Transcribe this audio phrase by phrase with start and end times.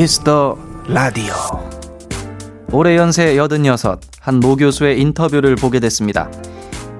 [0.00, 0.56] Kiss the
[0.88, 1.34] Radio
[2.72, 6.30] 올해 연세 86, 한 모 교수의 인터뷰를 보게 됐습니다.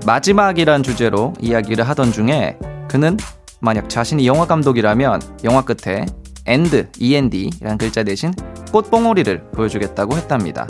[0.04, 2.58] 마지막이란 주제로 이야기를 하던 중에
[2.90, 3.16] 그는
[3.58, 6.04] 만약 자신이 영화 감독이라면 영화 끝에
[6.46, 8.34] end, end이라는 글자 대신
[8.70, 10.66] 꽃봉오리를 보여주겠다고 했답니다.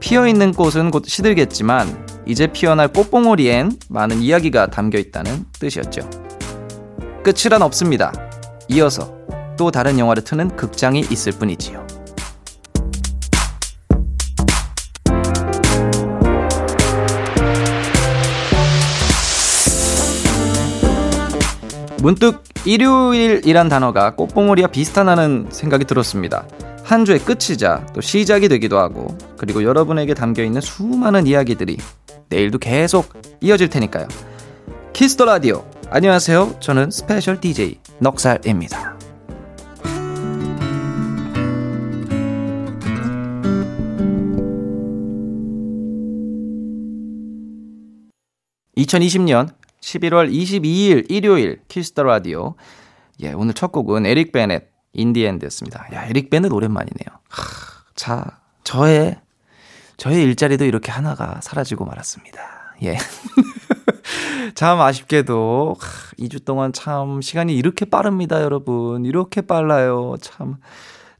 [0.00, 6.00] 피어 있는 꽃은 곧 시들겠지만 이제 피어날 꽃봉오리엔 많은 이야기가 담겨 있다는 뜻이었죠.
[7.22, 8.12] 끝이란 없습니다.
[8.66, 9.21] 이어서
[9.56, 11.86] 또 다른 영화를 트는 극장이 있을 뿐이지요.
[22.02, 26.46] 문득 일요일이란 단어가 꽃봉오리와 비슷하다는 생각이 들었습니다.
[26.82, 31.78] 한 주의 끝이자 또 시작이 되기도 하고 그리고 여러분에게 담겨 있는 수많은 이야기들이
[32.28, 34.08] 내일도 계속 이어질 테니까요.
[34.92, 35.64] Kiss the Radio.
[35.90, 36.56] 안녕하세요.
[36.58, 38.81] 저는 special DJ 넉살입니다.
[48.82, 49.48] 2020년
[49.80, 52.54] 11월 22일 일요일 Kiss the Radio.
[53.20, 55.88] 예, 오늘 첫 곡은 에릭 베넷 In the End였습니다.
[55.94, 57.18] 야, 에릭 베넷 오랜만이네요.
[57.28, 59.20] 하, 자, 저의
[59.96, 62.40] 저의 일자리도 이렇게 하나가 사라지고 말았습니다.
[62.82, 62.96] 예.
[64.54, 65.76] 참 아쉽게도
[66.18, 69.04] 2주 동안 참 시간이 이렇게 빠릅니다, 여러분.
[69.04, 70.16] 이렇게 빨라요.
[70.20, 70.56] 참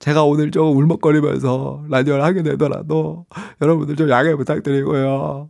[0.03, 3.25] 제가 오늘 좀 울먹거리면서 라디오를 하게 되더라도
[3.61, 5.49] 여러분들 좀 양해 부탁드리고요.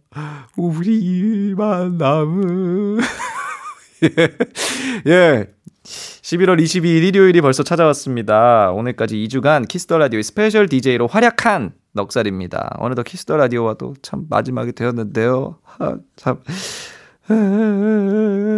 [0.58, 2.98] 우리 만 남은
[4.04, 5.10] 예.
[5.10, 5.46] 예.
[5.84, 8.72] 11월 22일 일요일이 벌써 찾아왔습니다.
[8.72, 12.76] 오늘까지 2주간 Kiss the Radio의 special DJ로 활약한 넉살입니다.
[12.78, 15.56] 오늘도 Kiss the Radio와도 참 마지막이 되었는데요.
[15.78, 16.40] 아, 참.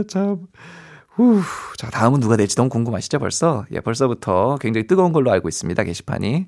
[0.09, 0.39] 참.
[1.17, 1.41] 후,
[1.79, 3.67] 자, 다음은 누가 될지 너무 궁금하시죠, 벌써?
[3.73, 6.47] 예, 벌써부터 굉장히 뜨거운 걸로 알고 있습니다, 게시판이.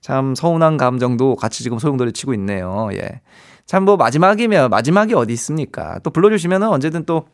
[0.00, 3.22] 참, 서운한 감정도 같이 지금 소용돌이 치고 있네요, 예.
[3.64, 5.98] 참, 뭐, 마지막이면, 마지막이 어디 있습니까?
[6.00, 7.26] 또 불러주시면은 언제든 또,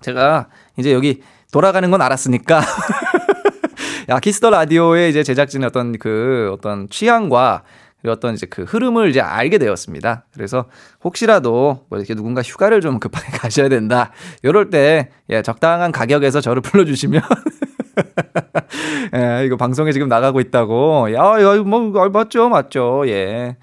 [0.00, 2.62] 제가 이제 여기 돌아가는 건 알았으니까.
[4.08, 7.62] 야, Kiss the Radio의 이제 제작진의 어떤 그, 어떤 취향과
[8.06, 10.26] 어떤 이제 그 흐름을 이제 알게 되었습니다.
[10.32, 10.66] 그래서
[11.02, 14.12] 혹시라도 뭐 이렇게 누군가 휴가를 좀 급하게 가셔야 된다.
[14.42, 17.22] 이럴 때 예, 적당한 가격에서 저를 불러주시면
[19.14, 21.12] 예, 이거 방송에 지금 나가고 있다고.
[21.14, 23.04] 야, 야, 뭐, 아, 맞죠, 맞죠.
[23.06, 23.56] 예.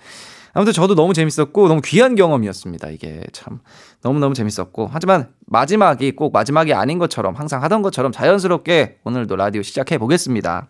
[0.53, 2.89] 아무튼 저도 너무 재밌었고, 너무 귀한 경험이었습니다.
[2.89, 3.59] 이게 참.
[4.01, 4.89] 너무너무 재밌었고.
[4.91, 10.67] 하지만 마지막이 꼭 마지막이 아닌 것처럼, 항상 하던 것처럼 자연스럽게 오늘도 라디오 시작해 보겠습니다.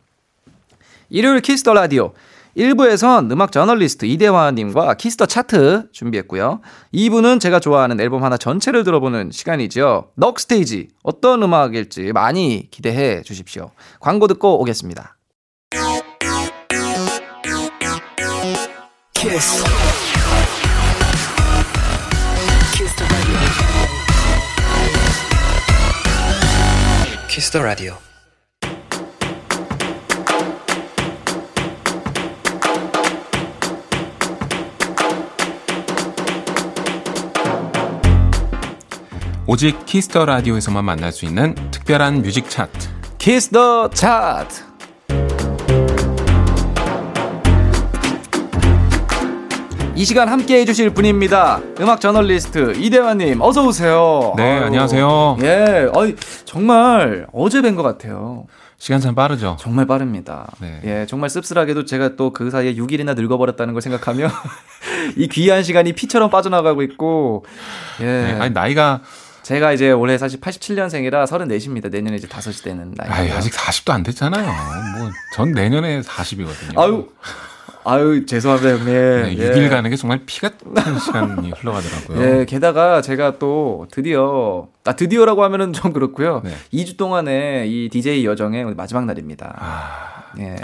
[1.10, 2.14] 일요일 Kiss the Radio.
[2.58, 6.62] 1부에선 음악 저널리스트 이대화님과 Kiss the 차트 준비했고요.
[6.94, 10.12] 2부는 제가 좋아하는 앨범 하나 전체를 들어보는 시간이죠.
[10.16, 13.72] 넉 스테이지 어떤 음악일지 많이 기대해 주십시오.
[14.00, 15.18] 광고 듣고 오겠습니다.
[19.14, 19.64] Kiss.
[27.28, 28.15] Kiss the Radio.
[39.48, 42.88] 오직 Kiss the Radio에서만 만날 수 있는 특별한 뮤직 차트.
[43.18, 44.64] Kiss the 차트.
[49.96, 51.62] 이 시간 함께 해주실 분입니다.
[51.80, 54.34] 음악 저널리스트 이대화님, 어서 오세요.
[54.36, 55.38] 네, 아유, 안녕하세요.
[55.42, 58.46] 예, 어이, 정말 어제 뵌 것 같아요.
[58.78, 59.56] 시간 참 빠르죠.
[59.58, 60.52] 정말 빠릅니다.
[60.60, 60.82] 네.
[60.84, 64.30] 예, 정말 씁쓸하게도 제가 또 그 사이에 6일이나 늙어버렸다는 걸 생각하면
[65.16, 67.46] 이 귀한 시간이 피처럼 빠져나가고 있고,
[68.02, 68.06] 예.
[68.06, 69.00] 네, 아니 나이가
[69.46, 71.92] 제가 이제 올해 사실 87년생이라 34입니다.
[71.92, 73.30] 내년에 이제 5시 되는 나이.
[73.30, 74.44] 아직 40도 안 됐잖아요.
[74.98, 76.80] 뭐, 전 내년에 40이거든요.
[76.80, 77.08] 아유,
[77.84, 78.86] 아유, 죄송합니다, 형님.
[78.88, 79.70] 네, 6일 예.
[79.70, 82.40] 가는 게 정말 피 같은 시간이 흘러가더라고요.
[82.40, 86.42] 예, 게다가 제가 또 드디어, 아, 드디어라고 하면은 좀 그렇고요.
[86.44, 86.56] 네.
[86.74, 89.56] 2주 동안의 이 DJ 여정의 마지막 날입니다.
[89.60, 90.24] 아.
[90.40, 90.56] 예.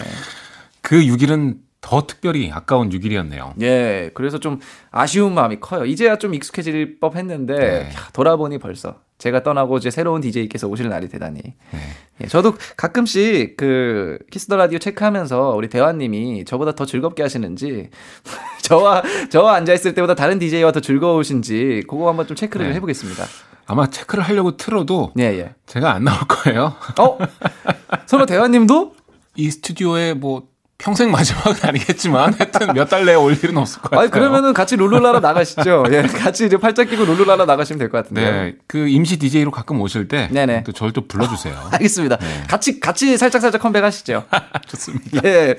[0.81, 3.59] 그 6일은 더 특별히 아까운 6일이었네요.
[3.61, 4.59] 예, 그래서 좀
[4.91, 5.83] 아쉬운 마음이 커요.
[5.85, 7.89] 이제야 좀 익숙해질 법 했는데, 네.
[7.89, 11.41] 야, 돌아보니 벌써 제가 떠나고 이제 새로운 DJ께서 오실 날이 되다니.
[11.41, 11.79] 네.
[12.21, 17.89] 예, 저도 가끔씩 그 Kiss the Radio 체크하면서 우리 대화님이 저보다 더 즐겁게 하시는지,
[18.61, 19.01] 저와,
[19.31, 22.75] 저와 앉아있을 때보다 다른 DJ와 더 즐거우신지, 그거 한번 좀 체크를 네.
[22.75, 23.25] 해보겠습니다.
[23.65, 25.55] 아마 체크를 하려고 틀어도, 예, 예.
[25.65, 26.75] 제가 안 나올 거예요.
[26.99, 27.17] 어?
[28.05, 28.93] 서로 대화님도?
[29.35, 30.50] 이 스튜디오에 뭐
[30.81, 34.01] 평생 마지막은 아니겠지만 하여튼 몇 달 내에 올 일은 없을 것 같아요.
[34.01, 35.85] 아니 그러면은 같이 룰루라라 나가시죠.
[35.91, 38.31] 예, 같이 이제 팔짱 끼고 룰루라라 나가시면 될 것 같은데.
[38.31, 40.63] 네, 그 임시 DJ로 가끔 오실 때 네네.
[40.63, 41.55] 또 저를 또 불러주세요.
[41.71, 42.17] 알겠습니다.
[42.17, 42.43] 네.
[42.49, 44.25] 같이 같이 살짝 살짝 컴백하시죠.
[44.67, 45.21] 좋습니다.
[45.23, 45.55] 예.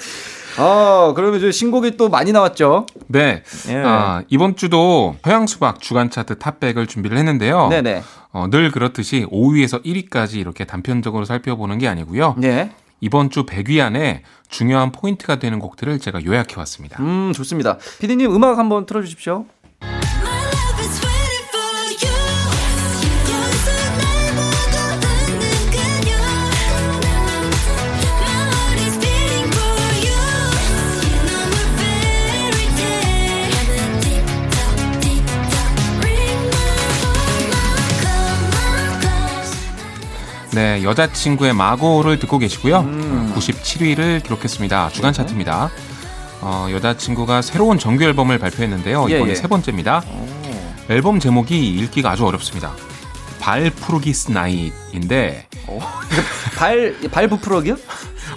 [0.59, 2.85] 아, 그러면 이제 신곡이 또 많이 나왔죠.
[3.07, 3.77] 네, 예.
[3.85, 7.69] 아, 이번 주도 서양수박 주간 차트 탑백을 준비를 했는데요.
[7.69, 8.03] 네네.
[8.33, 12.35] 어, 늘 그렇듯이 5위에서 1위까지 이렇게 단편적으로 살펴보는 게 아니고요.
[12.39, 12.71] 네.
[13.03, 17.03] 이번 주 100위 안에 중요한 포인트가 되는 곡들을 제가 요약해 왔습니다.
[17.03, 17.77] 음, 좋습니다.
[18.01, 19.45] 피디님 음악 한번 틀어 주십시오.
[40.55, 42.83] 네, 여자친구의 마고를 듣고 계시고요.
[43.35, 44.91] 97위를 기록했습니다.
[44.91, 45.71] 주간 차트입니다.
[46.43, 49.07] 어, 여자친구가 새로운 정규 앨범을 발표했는데요.
[49.11, 49.35] 예, 이번에 예.
[49.35, 50.03] 세 번째입니다.
[50.91, 52.73] 앨범 제목이 읽기가 아주 어렵습니다.
[53.41, 55.47] 발푸르기스 나잇인데
[56.57, 57.77] 발, 발 부풀어기요?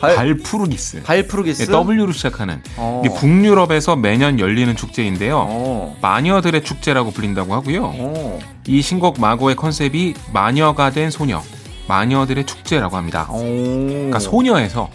[0.01, 1.63] 발, 발푸르기스 발푸르기스?
[1.63, 3.03] 예, W로 시작하는 어.
[3.05, 5.45] 이게 북유럽에서 매년 열리는 축제인데요.
[5.47, 5.97] 어.
[6.01, 7.83] 마녀들의 축제라고 불린다고 하고요.
[7.93, 8.39] 어.
[8.67, 11.41] 이 신곡 마고의 컨셉이 마녀가 된 소녀,
[11.87, 13.25] 마녀들의 축제라고 합니다.
[13.29, 13.37] 어.
[13.39, 14.89] 그러니까 소녀에서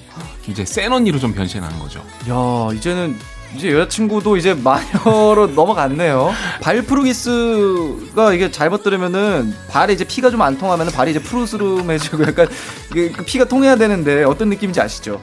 [0.48, 2.00] 이제 센 언니로 좀 변신하는 거죠.
[2.28, 3.16] 야, 이제는
[3.56, 6.32] 이제 여자친구도 이제 마녀로 넘어갔네요.
[6.62, 12.48] 발푸르기스가 이게 잘못 들으면은 발에 이제 피가 좀 안 통하면은 발이 이제 푸르스름해지고 약간
[12.92, 15.20] 이게 그 피가 통해야 되는데 어떤 느낌인지 아시죠?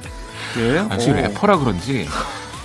[0.57, 0.77] 예.
[0.91, 1.13] 역시 오.
[1.13, 2.07] 래퍼라 그런지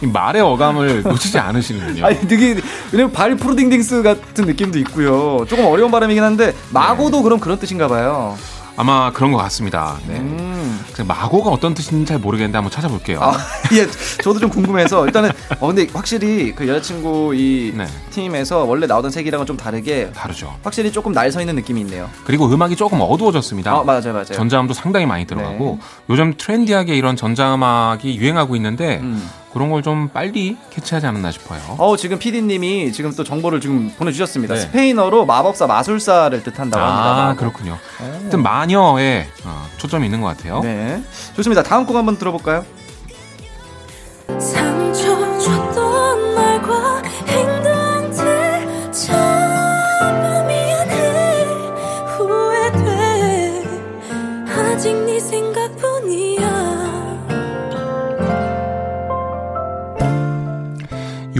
[0.03, 2.05] 이 말의 어감을 놓치지 않으시는군요.
[2.07, 2.61] 아니 되게
[2.91, 5.47] 왜냐면 발 푸르딩딩스 같은 느낌도 있고요.
[5.49, 8.37] 조금 어려운 발음이긴 한데 마고도 그럼 그런 뜻인가 봐요.
[8.77, 9.99] 아마 그런 것 같습니다.
[10.09, 10.17] 네.
[10.19, 10.81] 음.
[11.07, 13.19] 마고가 어떤 뜻인지 잘 모르겠는데 한번 찾아볼게요.
[13.21, 13.33] 아,
[13.73, 13.87] 예,
[14.23, 17.87] 저도 좀 궁금해서 일단은 어 근데 확실히 그 여자친구 이 네.
[18.11, 20.55] 팀에서 원래 나오던 색이랑은 좀 다르게 다르죠.
[20.63, 22.11] 확실히 조금 날 서 있는 느낌이 있네요.
[22.25, 23.73] 그리고 음악이 조금 어두워졌습니다.
[23.73, 24.33] 아 맞아요, 맞아요.
[24.35, 25.87] 전자음도 상당히 많이 들어가고 네.
[26.11, 29.27] 요즘 트렌디하게 이런 전자음악이 유행하고 있는데 음.
[29.53, 31.61] 그런 걸 좀 빨리 캐치하지 않았나 싶어요.
[31.79, 34.55] 어 지금 PD님이 지금 또 정보를 지금 보내주셨습니다.
[34.55, 34.61] 네.
[34.61, 37.29] 스페인어로 마법사 마술사를 뜻한다고 합니다.
[37.31, 37.35] 아.
[37.35, 37.79] 그렇군요.
[37.99, 40.61] 하여튼 마녀에 어, 초점이 있는 것 같아요.
[40.63, 41.03] 네,
[41.37, 41.63] 좋습니다.
[41.63, 42.65] 다음 곡 한번 들어볼까요?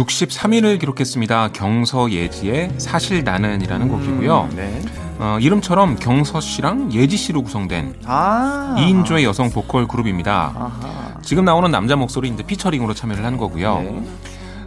[0.07, 1.49] 63위를 기록했습니다.
[1.53, 4.49] 경서 예지의 사실 나는이라는 곡이고요.
[4.57, 4.81] 네.
[5.19, 10.53] 어, 이름처럼 경서 씨랑 예지 씨로 구성된 아 2인조의 여성 보컬 그룹입니다.
[10.57, 11.21] 아하.
[11.23, 13.79] 지금 나오는 남자 목소리 이제 피처링으로 참여를 한 거고요.
[13.79, 14.03] 네.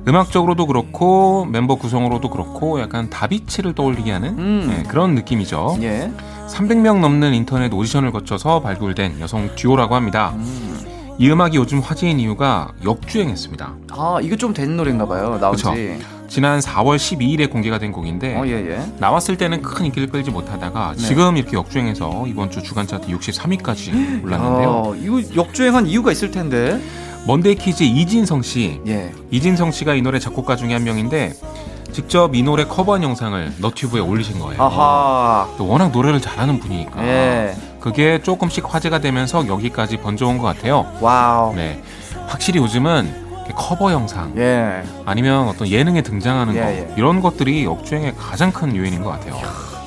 [0.08, 4.66] 음악적으로도 그렇고 멤버 구성으로도 그렇고 약간 다비치를 떠올리게 하는 음.
[4.70, 5.78] 네, 그런 느낌이죠.
[5.82, 6.12] 예.
[6.48, 10.34] 300명 넘는 인터넷 오디션을 거쳐서 발굴된 여성 듀오라고 합니다.
[10.36, 10.95] 음.
[11.18, 13.74] 이 음악이 요즘 화제인 이유가 역주행했습니다.
[13.92, 15.38] 아 이거 좀 된 노래인가 봐요.
[15.40, 15.64] 나온지.
[15.64, 15.74] 그쵸.
[16.28, 18.82] 지난 4월 12일에 공개가 된 곡인데 어 예 예.
[19.00, 21.02] 나왔을 때는 큰 인기를 끌지 못하다가 네.
[21.02, 24.70] 지금 이렇게 역주행해서 이번 주 주간 차트 63위까지 올랐는데요.
[24.70, 26.82] 어, 이거 역주행한 이유가 있을 텐데.
[27.28, 29.12] 먼데이 키즈 이진성 씨, 예.
[29.32, 31.34] 이진성 씨가 이 노래 작곡가 중에 한 명인데
[31.92, 34.62] 직접 이 노래 커버한 영상을 너튜브에 올리신 거예요.
[34.62, 35.48] 아하.
[35.58, 37.56] 또 워낙 노래를 잘하는 분이니까 예.
[37.86, 40.92] 그게 조금씩 화제가 되면서 여기까지 번져온 것 같아요.
[41.02, 41.54] wow.
[41.54, 41.84] 네,
[42.26, 44.82] 확실히 요즘은 커버 영상 예.
[45.06, 46.94] 아니면 어떤 예능에 등장하는 예, 거 예.
[46.98, 49.36] 이런 것들이 역주행의 가장 큰 요인인 것 같아요.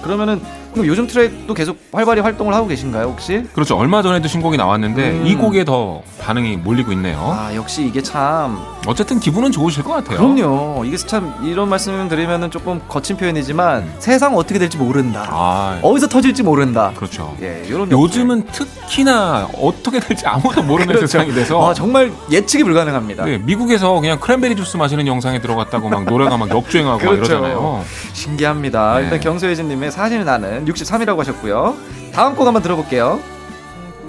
[0.01, 0.41] 그러면은
[0.79, 3.43] 그럼 요즘 트랙도 계속 활발히 활동을 하고 계신가요 혹시?
[3.53, 3.77] 그렇죠.
[3.77, 5.27] 얼마 전에도 신곡이 나왔는데 음.
[5.27, 7.19] 이 곡에 더 반응이 몰리고 있네요.
[7.19, 10.19] 아 역시 이게 참 어쨌든 기분은 좋으실 것 같아요.
[10.19, 10.85] 그럼요.
[10.85, 15.27] 이게 참 이런 말씀 드리면은 조금 거친 표현이지만 세상 어떻게 될지 모른다.
[15.29, 16.93] 아, 어디서 터질지 모른다.
[16.95, 17.37] 그렇죠.
[17.43, 21.07] 예, 이런 요즘은 특히나 어떻게 될지 아무도 모르는 그렇죠.
[21.09, 23.25] 세상이 돼서 아, 정말 예측이 불가능합니다.
[23.25, 27.33] 네, 미국에서 그냥 크랜베리 주스 마시는 영상에 들어갔다고 막 노래가 막 역주행하고 막 그렇죠.
[27.33, 27.85] 이러잖아요.
[28.13, 28.99] 신기합니다.
[28.99, 29.05] 네.
[29.05, 31.77] 일단 경소혜진님의 사실 나는 63이라고 하셨고요.
[32.13, 33.21] 다음 곡 한번 들어볼게요.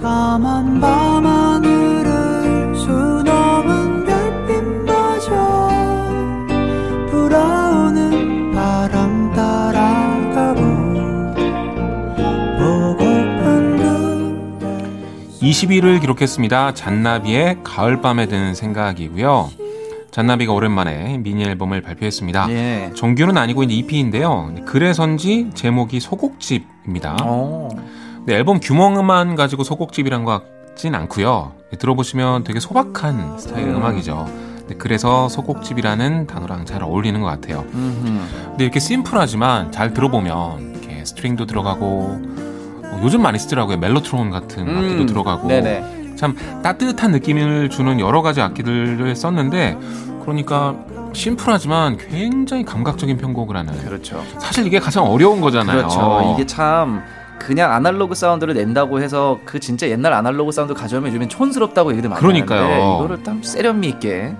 [0.02, 5.68] 까만 밤하늘을 수놓은 별빛마저
[7.10, 10.60] 불어오는 바람 따라가고
[12.58, 13.76] 보고픈
[14.58, 16.74] 그 20위를 기록했습니다.
[16.74, 19.50] 잔나비의 가을밤에 드는 생각이고요.
[20.10, 22.50] 잔나비가 오랜만에 미니 앨범을 발표했습니다.
[22.50, 22.90] 예.
[22.96, 24.54] 정규는 아니고 이제 EP인데요.
[24.66, 27.16] 그래서인지 제목이 소곡집입니다.
[27.22, 27.68] 어.
[28.26, 31.52] 네, 앨범 규모만 가지고 소곡집이란 거 같진 않고요.
[31.78, 34.26] 들어보시면 되게 소박한 스타일의 음악이죠.
[34.58, 37.64] 근데 그래서 소곡집이라는 단어랑 잘 어울리는 것 같아요.
[37.70, 42.20] 근데 이렇게 심플하지만 잘 들어보면 이렇게 스트링도 들어가고
[42.84, 43.78] 어, 요즘 많이 쓰더라고요.
[43.78, 45.48] 멜로트론 같은 악기도 들어가고 음.
[45.48, 45.99] 네네.
[46.16, 49.78] 참 따뜻한 느낌을 주는 여러 가지 악기들을 썼는데
[50.22, 50.76] 그러니까
[51.12, 54.22] 심플하지만 굉장히 감각적인 편곡을 하는 그렇죠.
[54.38, 55.76] 사실 이게 가장 어려운 거잖아요.
[55.76, 56.34] 그렇죠.
[56.34, 57.02] 이게 참
[57.38, 62.20] 그냥 아날로그 사운드를 낸다고 해서 그 진짜 옛날 아날로그 사운드 가져오면 요즘엔 촌스럽다고 얘기들 많이
[62.20, 62.60] 그러니까요.
[62.62, 64.34] 하는데 이거를 딱 세련미 있게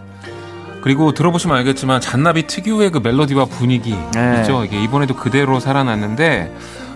[0.82, 4.40] 그리고 들어보시면 알겠지만 잔나비 특유의 그 멜로디와 분위기 네.
[4.40, 4.64] 있죠.
[4.64, 6.54] 이게 이번에도 그대로 살아났는데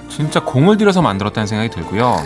[0.08, 2.16] 진짜 공을 들여서 만들었다는 생각이 들고요.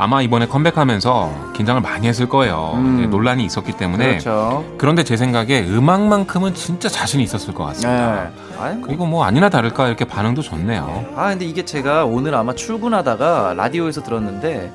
[0.00, 2.72] 아마 이번에 컴백하면서 긴장을 많이 했을 거예요.
[2.76, 3.10] 음.
[3.10, 4.64] 논란이 있었기 때문에 그렇죠.
[4.78, 8.22] 그런데 제 생각에 음악만큼은 진짜 자신이 있었을 것 같습니다.
[8.24, 8.30] 네.
[8.56, 8.86] 뭐.
[8.86, 11.04] 그리고 뭐 아니나 다를까 이렇게 반응도 좋네요.
[11.16, 14.72] 아 근데 이게 제가 오늘 아마 출근하다가 라디오에서 들었는데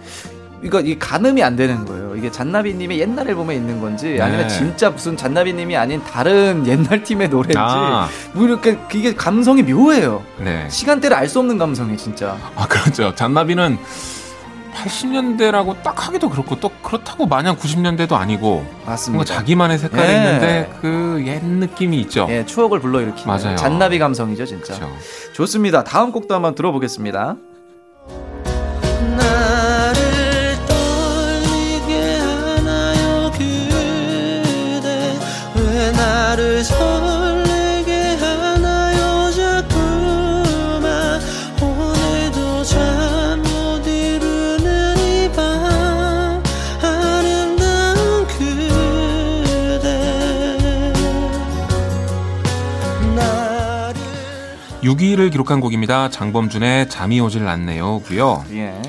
[0.62, 2.16] 이거 이 가늠이 안 되는 거예요.
[2.16, 4.56] 이게 잔나비님의 옛날 앨범에 있는 건지 아니면 네.
[4.56, 8.08] 진짜 무슨 잔나비님이 아닌 다른 옛날 팀의 노래인지 아.
[8.34, 10.22] 뭐 이렇게 이게 감성이 묘해요.
[10.38, 10.68] 네.
[10.70, 12.38] 시간대를 알 수 없는 감성이 진짜.
[12.56, 13.16] 아 그렇죠.
[13.16, 13.80] 잔나비는
[14.76, 19.18] 80년대라고 딱 하기도 그렇고 또 그렇다고 마냥 90년대도 아니고 맞습니다.
[19.18, 20.16] 뭔가 자기만의 색깔이 네.
[20.18, 22.28] 있는데 그 옛 느낌이 있죠.
[22.30, 23.56] 예, 추억을 불러일으키는 맞아요.
[23.56, 24.76] 잔나비 감성이죠, 진짜.
[24.76, 24.94] 그렇죠.
[25.34, 25.84] 좋습니다.
[25.84, 27.38] 다음 곡도 한번 들어보겠습니다.
[54.86, 56.10] 6위를 기록한 곡입니다.
[56.10, 58.46] 장범준의 잠이 오질 않네요고요.
[58.54, 58.82] 예.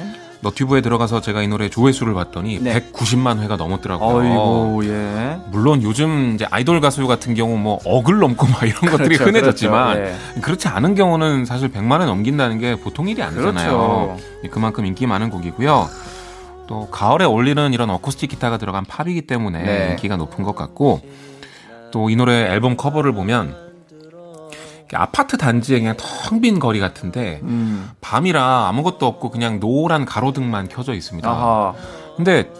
[0.42, 2.80] 너튜브에 들어가서 제가 이 노래 조회수를 봤더니 네.
[2.92, 4.16] 190만 회가 넘었더라고요.
[4.16, 5.38] 어이고, 예.
[5.50, 9.94] 물론 요즘 이제 아이돌 가수 같은 경우 뭐 억을 넘고 막 이런 것들이 그렇죠, 흔해졌지만
[9.96, 10.12] 그렇죠.
[10.36, 10.40] 예.
[10.40, 14.16] 그렇지 않은 경우는 사실 100만을 넘긴다는 게 보통 일이 아니잖아요.
[14.16, 14.16] 그렇죠.
[14.52, 15.88] 그만큼 인기 많은 곡이고요.
[16.68, 19.88] 또 가을에 어울리는 이런 어쿠스틱 기타가 들어간 팝이기 때문에 네.
[19.92, 21.00] 인기가 높은 것 같고
[21.92, 23.65] 또 이 노래 앨범 커버를 보면
[24.94, 27.90] 아파트 단지에 그냥 텅 빈 거리 같은데 음.
[28.00, 31.28] 밤이라 아무것도 없고 그냥 노란 가로등만 켜져 있습니다.
[31.28, 31.74] 아하.
[32.16, 32.50] 근데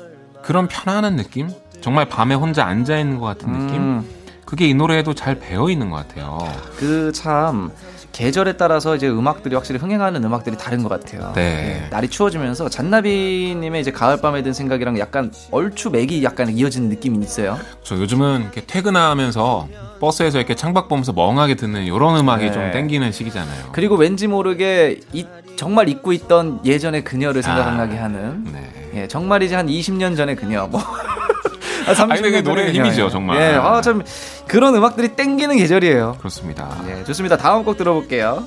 [0.42, 1.50] 그런 편안한 느낌?
[1.80, 3.76] 정말 밤에 혼자 앉아 있는 것 같은 느낌?
[3.83, 4.11] 음.
[4.45, 6.38] 그게 이 노래에도 잘 배어 있는 것 같아요.
[6.76, 7.71] 그 참
[8.12, 11.33] 계절에 따라서 이제 음악들이 확실히 흥행하는 음악들이 다른 것 같아요.
[11.35, 11.83] 네.
[11.85, 17.59] 예, 날이 추워지면서 잔나비님의 이제 가을밤에 든 생각이랑 약간 얼추 맥이 약간 이어지는 느낌이 있어요.
[17.83, 19.68] 저 요즘은 퇴근하면서
[20.00, 22.52] 버스에서 이렇게 창밖 보면서 멍하게 듣는 이런 음악이 네.
[22.52, 23.70] 좀 땡기는 시기잖아요.
[23.72, 25.26] 그리고 왠지 모르게 이,
[25.56, 27.42] 정말 잊고 있던 예전의 그녀를 아.
[27.42, 28.90] 생각나게 하는 네.
[28.94, 33.10] 예, 정말이지 한 20년 전의 그녀 뭐 아, 30년 아니, 근데 노래의 힘이죠.
[33.10, 33.40] 정말.
[33.40, 34.02] 예, 아, 참
[34.48, 36.16] 그런 음악들이 땡기는 계절이에요.
[36.18, 36.68] 그렇습니다.
[36.88, 37.36] 예, 좋습니다.
[37.36, 38.44] 다음 곡 들어볼게요.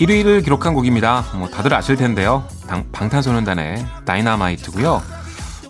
[0.00, 1.24] 1위를 기록한 곡입니다.
[1.34, 2.44] 뭐 다들 아실 텐데요.
[2.68, 5.02] 방, 방탄소년단의 다이나마이트고요.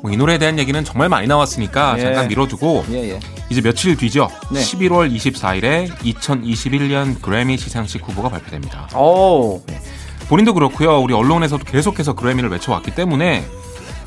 [0.02, 2.02] 뭐 이 노래에 대한 얘기는 정말 많이 나왔으니까 예.
[2.02, 3.20] 잠깐 밀어두고 예, 예.
[3.50, 4.28] 이제 며칠 뒤죠.
[4.50, 4.60] 네.
[4.60, 8.88] 11월 24일에 2021년 그래미 시상식 후보가 발표됩니다.
[8.96, 9.60] 오,
[10.28, 11.00] 본인도 그렇고요.
[11.00, 13.44] 우리 언론에서도 계속해서 그래미를 외쳐왔기 때문에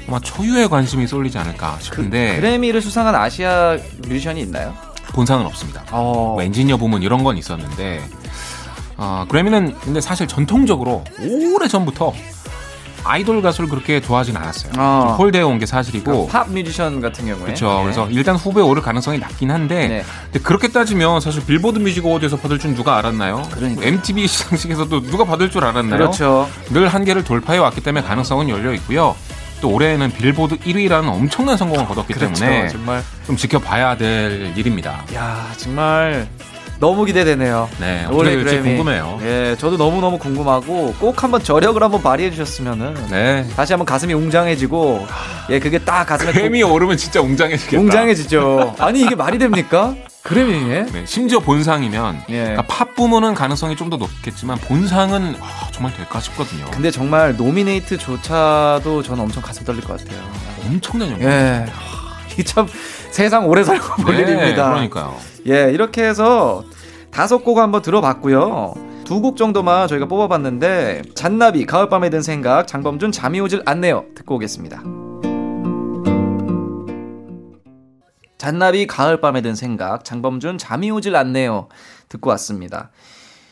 [0.08, 4.74] 아마 초유의 관심이 쏠리지 않을까 싶은데 그래미를 수상한 아시아 뮤지션이 있나요?
[5.14, 5.84] 본상은 없습니다.
[5.92, 8.02] 어, 뭐 엔지니어 부문 이런 건 있었는데
[9.04, 12.14] 어, 그래미는 근데 사실 전통적으로 오래 전부터
[13.04, 14.74] 아이돌 가수를 그렇게 좋아하진 않았어요.
[14.78, 15.06] 아.
[15.08, 17.46] 좀 홀대해 온 게 사실이고 팝 뮤지션 같은 경우에.
[17.46, 17.78] 그렇죠.
[17.78, 17.84] 네.
[17.84, 20.04] 그래서 일단 후보에 오를 가능성이 낮긴 한데 네.
[20.26, 23.42] 근데 그렇게 따지면 사실 Billboard Music Award에서 받을 줄 누가 알았나요?
[23.52, 23.88] 그러니까요.
[23.88, 25.98] MTV 시상식에서도 누가 받을 줄 알았나요?
[25.98, 26.48] 그렇죠.
[26.70, 29.16] 늘 한계를 돌파해 왔기 때문에 가능성은 열려 있고요.
[29.62, 32.36] 또 올해에는 빌보드 1위라는 엄청난 성공을 거뒀기 그렇죠.
[32.36, 33.04] 때문에 정말.
[33.26, 35.04] 좀 지켜봐야 될 일입니다.
[35.16, 36.28] 야, 정말
[36.82, 37.70] 너무 기대되네요.
[37.80, 38.76] 네, 올해 그래미.
[38.76, 39.20] 궁금해요.
[39.22, 43.48] 예, 저도 너무 너무 궁금하고 꼭 한번 저력을 한번 발휘해 주셨으면은 네.
[43.56, 45.08] 다시 한번 가슴이 웅장해지고
[45.52, 47.80] 예, 그게 딱 가슴에 그래미 오르면 진짜 웅장해지겠다.
[47.80, 48.76] 웅장해지죠.
[48.80, 49.94] 아니 이게 말이 됩니까?
[50.24, 50.86] 그래미에?
[50.92, 52.40] 네, 심지어 본상이면 예.
[52.42, 56.66] 그러니까 팝 부문은 가능성이 좀 더 높겠지만 본상은 아, 정말 될까 싶거든요.
[56.72, 60.20] 근데 정말 노미네이트조차도 저는 엄청 가슴 떨릴 것 같아요.
[60.66, 61.30] 엄청난 영광.
[61.30, 61.66] 예.
[62.34, 62.66] 이게 참
[63.12, 64.70] 세상 오래 살고 볼 네, 일입니다.
[64.70, 65.16] 그러니까요.
[65.50, 66.64] 예, 이렇게 해서
[67.12, 68.74] 다섯 곡 한번 들어봤고요.
[69.06, 74.82] 두두곡 정도만 저희가 뽑아봤는데 잔나비 가을밤에 든 생각 장범준 잠이 오질 않네요 듣고 오겠습니다.
[78.38, 81.68] 잔나비 가을밤에 든 생각 장범준 잠이 오질 않네요
[82.08, 82.92] 듣고 왔습니다.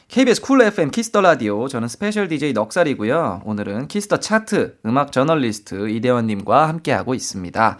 [0.07, 3.43] KBS Cool FM Kiss the Radio 저는 special DJ 넉살이고요.
[3.45, 7.77] 오늘은 Kiss the 차트 음악 저널리스트 이대화 님과 함께 하고 있습니다.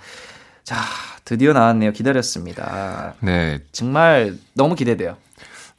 [0.63, 0.75] 자,
[1.25, 1.93] 드디어 나왔네요.
[1.93, 3.15] 기다렸습니다.
[3.21, 3.59] 네.
[3.71, 5.17] 정말 너무 기대돼요.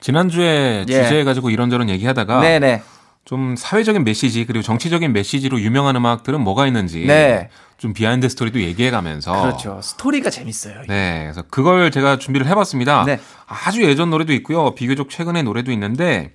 [0.00, 1.02] 지난주에 예.
[1.04, 2.83] 주제 가지고 이런저런 얘기하다가 네네.
[3.25, 7.50] 좀 사회적인 메시지 그리고 정치적인 메시지로 유명한 음악들은 뭐가 있는지 네.
[7.76, 9.80] 좀 behind story도 얘기해 가면서 그렇죠.
[9.83, 10.83] 스토리가 재밌어요.
[10.88, 13.04] 네, 그래서 그걸 제가 준비를 해 봤습니다.
[13.04, 13.21] 네.
[13.47, 16.33] 아주 예전 노래도 있고요, 비교적 최근의 노래도 있는데,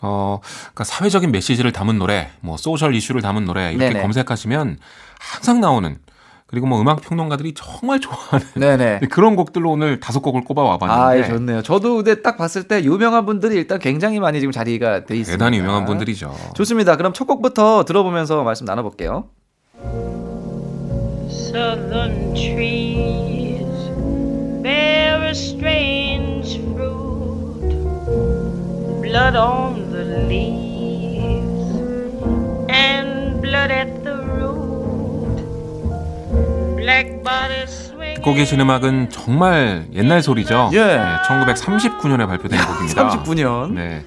[0.00, 4.02] 어, 그러니까 사회적인 메시지를 담은 노래, 뭐 social issue를 담은 노래 이렇게 네네.
[4.02, 4.78] 검색하시면
[5.18, 5.98] 항상 나오는
[6.52, 9.00] 그리고 뭐 음악 평론가들이 정말 좋아하는 네네.
[9.10, 11.62] 그런 곡들로 오늘 다섯 곡을 꼽아 아, 와봤는데 예, 좋네요.
[11.62, 15.32] 저도 근데 딱 봤을 때 유명한 분들이 일단 굉장히 많이 지금 자리가 돼 있습니다.
[15.42, 16.30] 대단히 유명한 분들이죠.
[16.54, 16.96] 좋습니다.
[16.96, 19.30] 그럼 첫 곡부터 들어보면서 말씀 나눠볼게요.
[21.30, 23.64] Southern trees
[24.62, 27.72] bear a strange fruit,
[29.00, 31.76] blood on the leaves
[32.70, 34.01] and blood at
[38.14, 40.70] 듣고 계신 음악은 정말 옛날 소리죠.
[40.74, 41.00] 예.
[41.26, 43.10] 1939년에 발표된 곡입니다.
[43.10, 43.72] 39년.
[43.72, 44.04] 네.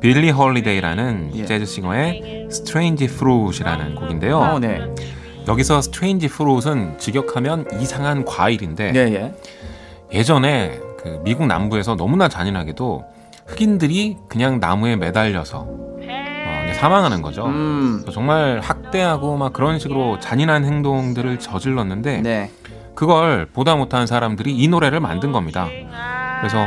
[0.00, 1.46] 빌리 홀리데이라는 예.
[1.46, 4.38] 재즈 singer의 Strange Fruit이라는 곡인데요.
[4.38, 4.80] 어, 네.
[5.48, 9.34] 여기서 Strange Fruit은 직역하면 이상한 과일인데 예, 예.
[10.12, 13.04] 예전에 그 미국 남부에서 너무나 잔인하게도
[13.46, 15.66] 흑인들이 그냥 나무에 매달려서
[16.76, 17.46] 사망하는 거죠.
[17.46, 18.04] 음.
[18.12, 22.50] 정말 학대하고 막 그런 식으로 잔인한 행동들을 저질렀는데 네.
[22.94, 25.68] 그걸 보다 못한 사람들이 이 노래를 만든 겁니다.
[26.40, 26.66] 그래서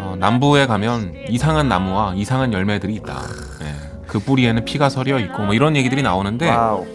[0.00, 3.22] 어, 남부에 가면 이상한 나무와 이상한 열매들이 있다.
[3.62, 3.74] 예,
[4.06, 6.86] 그 뿌리에는 피가 서려 있고 뭐 이런 얘기들이 나오는데 wow.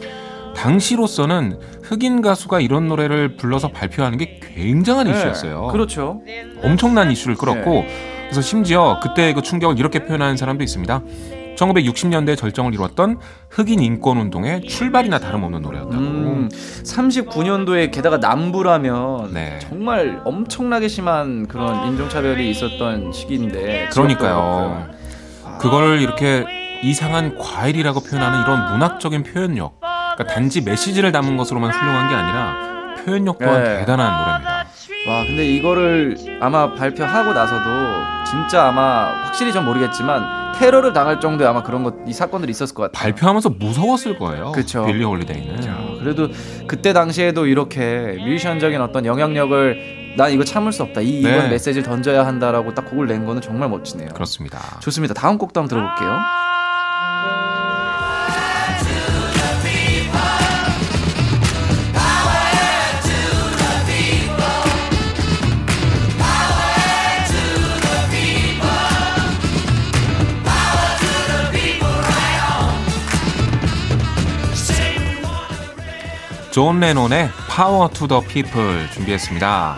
[0.56, 5.66] 당시로서는 흑인 가수가 이런 노래를 불러서 발표하는 게 굉장한 이슈였어요.
[5.68, 5.72] 네.
[5.72, 6.22] 그렇죠.
[6.64, 7.86] 엄청난 이슈를 끌었고
[8.24, 11.02] 그래서 심지어 그때 그 충격을 이렇게 표현하는 사람도 있습니다.
[11.56, 15.94] 1960년대 절정을 이뤘던 흑인 인권 운동의 출발이나 다름없는 노래였다고.
[15.96, 19.60] 음, 39년도에 게다가 남부라면 네.
[19.60, 24.88] 정말 엄청나게 심한 그런 인종차별이 있었던 시기인데 그러니까요.
[25.60, 26.46] 그걸 이렇게
[26.84, 29.80] 이상한 과일이라고 표현하는 이런 문학적인 표현력.
[29.80, 33.80] 그러니까 단지 메시지를 담은 것으로만 훌륭한 게 아니라 표현력 또한 네.
[33.80, 34.54] 대단한 노래입니다.
[35.06, 41.62] 와 근데 이거를 아마 발표하고 나서도 진짜 아마 확실히 전 모르겠지만 테러를 당할 정도의 아마
[41.64, 43.02] 그런 것 이 사건들이 있었을 것 같아요.
[43.14, 44.52] 발표하면서 무서웠을 거예요.
[44.52, 44.86] 그쵸.
[44.86, 45.70] 빌리 홀리데이는.
[45.70, 46.28] 어, 그래도
[46.68, 51.02] 그때 당시에도 이렇게 뮤지션적인 어떤 영향력을 난 이거 참을 수 없다.
[51.02, 51.50] 이 이번 네.
[51.50, 54.10] 메시지를 던져야 한다라고 딱 곡을 낸 거는 정말 멋지네요.
[54.10, 54.60] 그렇습니다.
[54.82, 55.14] 좋습니다.
[55.14, 56.20] 다음 곡도 한번 들어볼게요.
[76.54, 79.76] 존 레논의 Power to the People 준비했습니다.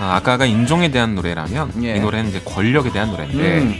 [0.00, 1.96] 아, 아까가 인종에 대한 노래라면 예.
[1.96, 3.74] 이 노래는 이제 권력에 대한 노래인데 음.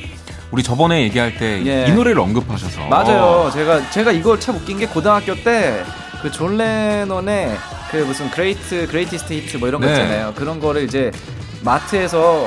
[0.50, 1.88] 우리 저번에 얘기할 때이 예.
[1.88, 3.50] 노래를 언급하셔서 맞아요.
[3.54, 5.82] 제가 제가 이걸 참 웃긴 게 고등학교 때
[6.20, 7.56] 그 존 레논의
[7.92, 9.92] 그 무슨 great greatest hits 뭐 이런 거 네.
[9.94, 10.34] 있잖아요.
[10.34, 11.10] 그런 거를 이제
[11.62, 12.44] 마트에서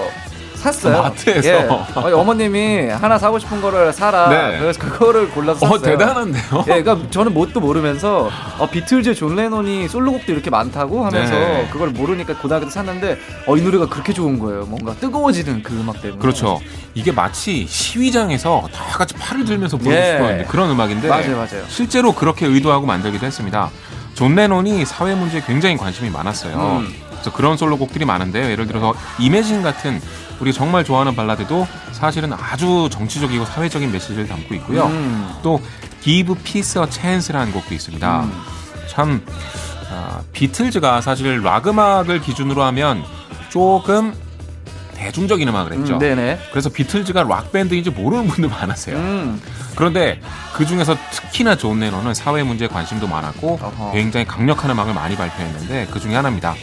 [0.61, 1.01] 샀어요.
[1.01, 1.49] 마트에서?
[1.49, 1.67] 예.
[1.95, 4.29] 아니, 어머님이 하나 사고 싶은 거를 사라.
[4.29, 4.59] 네.
[4.59, 5.75] 그래서 그거를 골라서 샀어요.
[5.75, 6.65] 어 대단한데요.
[6.67, 11.67] 예, 그러니까 저는 뭣도 모르면서 어, 비틀즈 존 레논이 솔로곡도 이렇게 많다고 하면서 네.
[11.71, 14.65] 그걸 모르니까 고등학교 때 샀는데 어, 이 노래가 그렇게 좋은 거예요.
[14.65, 16.19] 뭔가 뜨거워지는 그 음악 때문에.
[16.21, 16.59] 그렇죠.
[16.93, 20.45] 이게 마치 시위장에서 다 같이 팔을 들면서 부르고 예.
[20.47, 21.63] 그런 음악인데 맞아요, 맞아요.
[21.67, 23.69] 실제로 그렇게 의도하고 만들기도 했습니다.
[24.13, 26.55] 존 레논이 사회 문제에 굉장히 관심이 많았어요.
[26.55, 27.10] 음.
[27.21, 28.49] 그래서 그런 솔로곡들이 많은데요.
[28.49, 30.01] 예를 들어서 Imagine 같은
[30.39, 34.87] 우리가 정말 좋아하는 발라드도 사실은 아주 정치적이고 사회적인 메시지를 담고 있고요.
[34.87, 35.29] 음.
[35.43, 35.61] 또
[36.01, 38.23] Give Peace a Chance라는 곡도 있습니다.
[38.23, 38.41] 음.
[38.87, 39.23] 참
[39.91, 43.03] 아, 비틀즈가 사실 락 음악을 기준으로 하면
[43.49, 44.13] 조금
[44.95, 45.93] 대중적인 음악을 했죠.
[45.93, 46.39] 음, 네네.
[46.51, 48.95] 그래서 비틀즈가 락 밴드인지 모르는 분들 많았어요.
[48.95, 49.41] 음.
[49.75, 50.19] 그런데
[50.53, 53.91] 그 중에서 특히나 존 레논은 사회 문제에 관심도 많았고 어허.
[53.93, 56.55] 굉장히 강력한 음악을 많이 발표했는데 그 중에 하나입니다.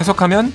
[0.00, 0.52] 해석하면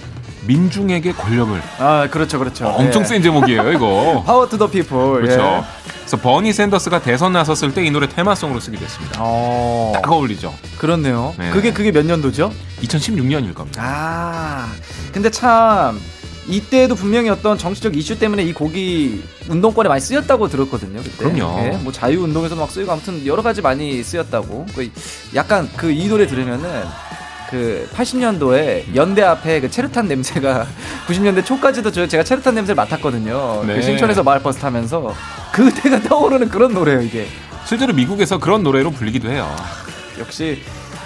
[0.48, 2.68] 민중에게 권력을 아, 그렇죠, 그렇죠.
[2.68, 3.06] 엄청 예.
[3.06, 4.24] 센 제목이에요, 이거.
[4.26, 5.22] Power to the People.
[5.22, 5.64] 그렇죠.
[6.00, 9.20] 그래서 버니 샌더스가 대선 나섰을 때 이 노래 테마송으로 쓰기도 했습니다.
[9.22, 9.92] 어.
[10.02, 10.54] 딱 어울리죠.
[10.80, 11.36] 그렇네요.
[11.38, 11.52] 네.
[11.52, 12.52] 그게 그게 몇 년도죠?
[12.82, 13.82] 2016년일 겁니다.
[13.86, 14.72] 아.
[15.14, 16.00] 근데 참
[16.48, 21.00] 이때도 분명히 어떤 정치적 이슈 때문에 이 곡이 운동권에 많이 쓰였다고 들었거든요.
[21.04, 21.32] 그때.
[21.32, 21.60] 그럼요.
[21.60, 24.66] 예, 뭐 자유 운동에서도 막 쓰이고 아무튼 여러 가지 많이 쓰였다고.
[24.76, 24.90] 그
[25.36, 26.86] 약간 그 이 노래 들으면은
[27.50, 30.68] 그 80년도에 연대 앞에 그 체르탄 냄새가
[31.08, 33.64] 90년대 초까지도 저 제가 체르탄 냄새를 맡았거든요.
[33.66, 33.76] 네.
[33.76, 35.16] 그 신촌에서 마을버스 타면서
[35.52, 37.28] 그때가 떠오르는 그런 노래예요, 이게.
[37.66, 39.48] 실제로 미국에서 그런 노래로 불리기도 해요.
[40.20, 40.62] 역시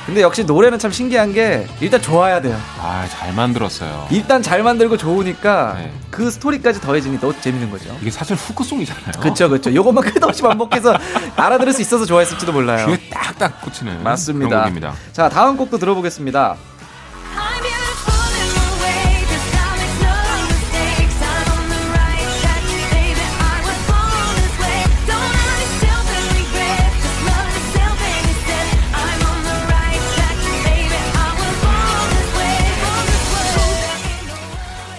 [0.06, 2.60] 근데 역시 노래는 참 신기한 게 일단 좋아야 돼요.
[2.82, 4.08] 아, 잘 만들었어요.
[4.12, 5.92] 일단 잘 만들고 좋으니까 네.
[6.12, 7.96] 그 스토리까지 더해지니 더 재밌는 거죠.
[8.02, 9.22] 이게 사실 후크송이잖아요.
[9.22, 10.96] 그쵸 그쵸 요것만 끝없이 반복해서
[11.36, 14.94] 알아들을 수 있어서 좋아했을지도 몰라요 귀에 딱딱 꽂히는 맞습니다 그런 곡입니다.
[15.14, 16.56] 자 다음 곡도 들어보겠습니다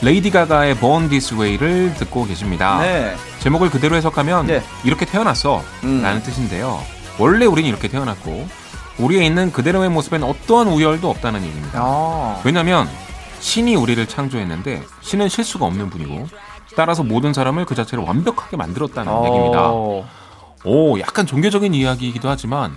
[0.05, 2.79] 레이디 가가의 Born This Way를 듣고 계십니다.
[2.83, 4.62] 네 제목을 그대로 해석하면 네.
[4.85, 6.03] 이렇게 태어났어 음.
[6.03, 6.83] 라는 뜻인데요.
[7.19, 8.47] 원래 우린 이렇게 태어났고
[8.99, 11.81] 우리에 있는 그대로의 모습엔 어떠한 우열도 없다는 얘기입니다.
[11.83, 12.87] 아, 왜냐하면
[13.40, 16.29] 신이 우리를 창조했는데 신은 실수가 없는 분이고
[16.77, 19.71] 따라서 모든 사람을 그 자체를 완벽하게 만들었다는 얘기입니다.
[19.71, 20.07] 어,
[20.64, 22.75] 오, 약간 종교적인 이야기이기도 하지만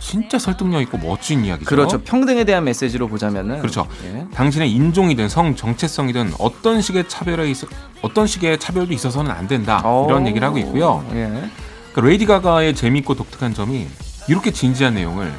[0.00, 1.68] 진짜 설득력 있고 멋진 이야기죠.
[1.68, 3.86] 그렇죠 평등에 대한 메시지로 보자면은 그렇죠.
[4.04, 4.26] 예.
[4.34, 7.66] 당신의 인종이든 성 정체성이든 어떤 식의 차별에 있어
[8.02, 11.04] 어떤 식의 차별도 있어서는 안 된다 이런 어, 얘기를 하고 있고요.
[11.14, 11.50] 예.
[11.94, 13.86] 그 레이디 가가의 재미있고 독특한 점이
[14.28, 15.32] 이렇게 진지한 내용을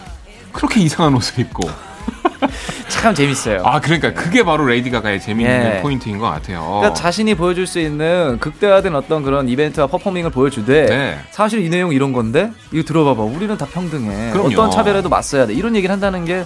[0.51, 1.69] 그렇게 이상한 옷을 입고
[3.01, 5.81] 참 재밌어요 아 그러니까 그게 바로 레이디 가가의 재미있는 예.
[5.81, 6.61] 포인트인 것 같아요.
[6.79, 11.19] 그러니까 자신이 보여줄 수 있는 극대화된 어떤 그런 이벤트와 performing을 보여주되 네.
[11.31, 14.49] 사실 이 내용 이런 건데 이거 들어봐봐 우리는 다 평등해 그럼요.
[14.49, 16.43] 어떤 차별에도 맞서야 돼 이런 얘기를 한다는 게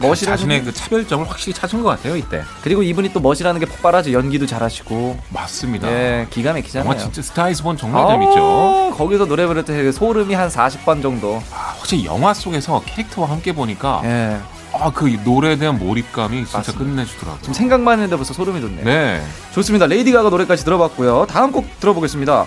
[0.00, 2.42] 멋이라는 자신의 그 차별점을 확실히 찾은 것 같아요 이때.
[2.62, 5.88] 그리고 이분이 또 멋이라는 게 폭발하죠 연기도 잘하시고 맞습니다.
[5.90, 8.94] 예 기가 막히잖아요 영화 진짜 Star Is Born 정말 아우, 재밌죠.
[8.96, 14.02] 거기서 노래 부를 때 소름이 한 40번 정도 아, 확실히 영화 속에서 캐릭터와 함께 보니까
[14.04, 14.36] 예
[14.80, 16.84] 아 그 노래에 대한 몰입감이 진짜 맞습니다.
[16.84, 17.40] 끝내주더라고요.
[17.42, 19.22] 지금 생각만 했는데 벌써 소름이 돋네요 네.
[19.52, 22.46] 좋습니다 레이디 가가 노래까지 들어봤고요 다음 곡 들어보겠습니다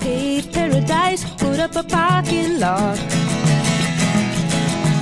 [0.00, 2.98] Paved paradise, put up a parking lot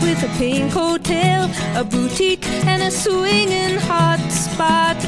[0.03, 4.98] with a pink hotel, a boutique, and a swinging hot spot.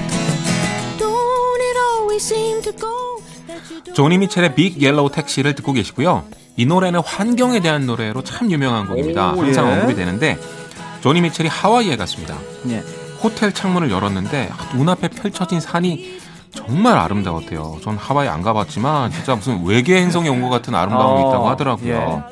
[0.97, 3.95] Don't it always seem to go that you don't?
[3.95, 6.25] 조니 미첼의 Big Yellow Taxi를 듣고 계시고요.
[6.57, 9.33] 이 노래는 환경에 대한 노래로 참 유명한 곡입니다.
[9.33, 9.73] 오, 항상 예.
[9.73, 10.39] 언급이 되는데
[11.05, 12.35] 조니 미첼이 하와이에 갔습니다.
[12.71, 12.83] 예.
[13.23, 16.19] 호텔 창문을 열었는데 눈앞에 펼쳐진 산이
[16.51, 17.77] 정말 아름다웠대요.
[17.85, 22.25] 전 하와이 안 가봤지만 진짜 무슨 외계 행성에 온 것 같은 아름다움이 어, 있다고 하더라고요.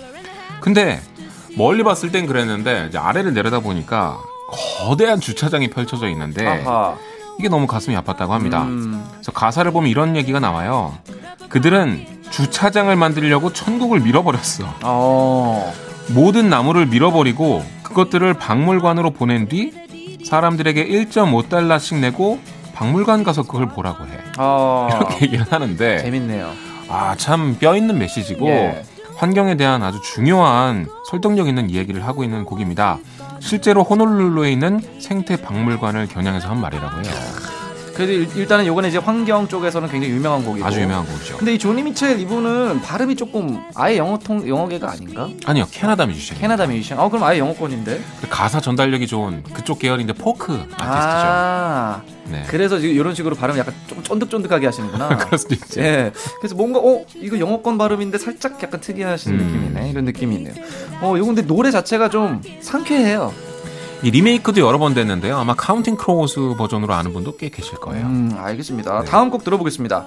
[0.62, 1.02] 근데
[1.54, 4.16] 멀리 봤을 땐 그랬는데 이제 아래를 내려다 보니까
[4.78, 6.96] 거대한 주차장이 펼쳐져 있는데 아하
[7.38, 8.62] 이게 너무 가슴이 아팠다고 합니다.
[8.62, 10.96] 음, 그래서 가사를 보면 이런 얘기가 나와요.
[11.50, 14.64] 그들은 주차장을 만들려고 천국을 밀어버렸어.
[14.82, 15.74] 어
[16.08, 19.72] 모든 나무를 밀어버리고 그것들을 박물관으로 보낸 뒤
[20.24, 22.38] 사람들에게 1.5달러씩 내고
[22.74, 24.10] 박물관 가서 그걸 보라고 해.
[24.38, 26.50] 어, 이렇게 얘기를 하는데 재밌네요
[26.88, 28.82] 아 참 뼈 있는 메시지고 예.
[29.16, 32.98] 환경에 대한 아주 중요한 설득력 있는 이야기를 하고 있는 곡입니다.
[33.40, 37.14] 실제로 호놀룰루에 있는 생태 박물관을 겨냥해서 한 말이라고 해요.
[37.94, 41.36] 그래도 일- 일단은 요거는 이제 환경 쪽에서는 굉장히 유명한 곡이고 아주 유명한 곡이죠.
[41.36, 45.28] 근데 이 조니 미첼 이분은 발음이 조금 아예 영어 통 영어계가 아닌가?
[45.44, 46.38] 아니요 캐나다 뮤지션.
[46.38, 46.98] 캐나다 뮤지션.
[46.98, 48.00] 어 그럼 아예 영어권인데.
[48.30, 50.78] 가사 전달력이 좋은 그쪽 계열인데 포크 아티스트죠.
[50.80, 52.44] 아 네.
[52.48, 55.16] 그래서 이런 식으로 발음 약간 좀 쫀득쫀득하게 하시는구나.
[55.18, 55.80] 그럴 수도 있죠.
[55.82, 56.12] 예.
[56.40, 59.36] 그래서 뭔가 어 이거 영어권 발음인데 살짝 약간 특이하신 음.
[59.38, 59.90] 느낌이네.
[59.90, 60.54] 이런 느낌이 있네요.
[61.02, 63.32] 어 근데 노래 자체가 좀 상쾌해요.
[64.02, 65.36] 이 리메이크도 여러 번 됐는데요.
[65.36, 68.04] 아마 Counting Crows 버전으로 아는 분도 꽤 계실 거예요.
[68.06, 69.04] 음 알겠습니다.
[69.04, 70.06] 다음 곡 들어보겠습니다.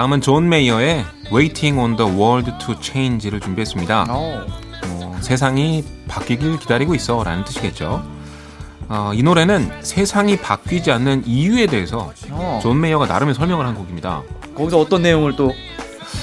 [0.00, 4.06] 다음은 존 메이어의 Waiting on the World to Change를 준비했습니다.
[4.08, 4.46] 어.
[4.86, 8.02] 어, 세상이 바뀌길 기다리고 있어 라는 뜻이겠죠.
[8.88, 12.60] 어, 이 노래는 세상이 바뀌지 않는 이유에 대해서 어.
[12.62, 14.22] 존 메이어가 나름의 설명을 한 곡입니다.
[14.54, 15.52] 거기서 어떤 내용을 또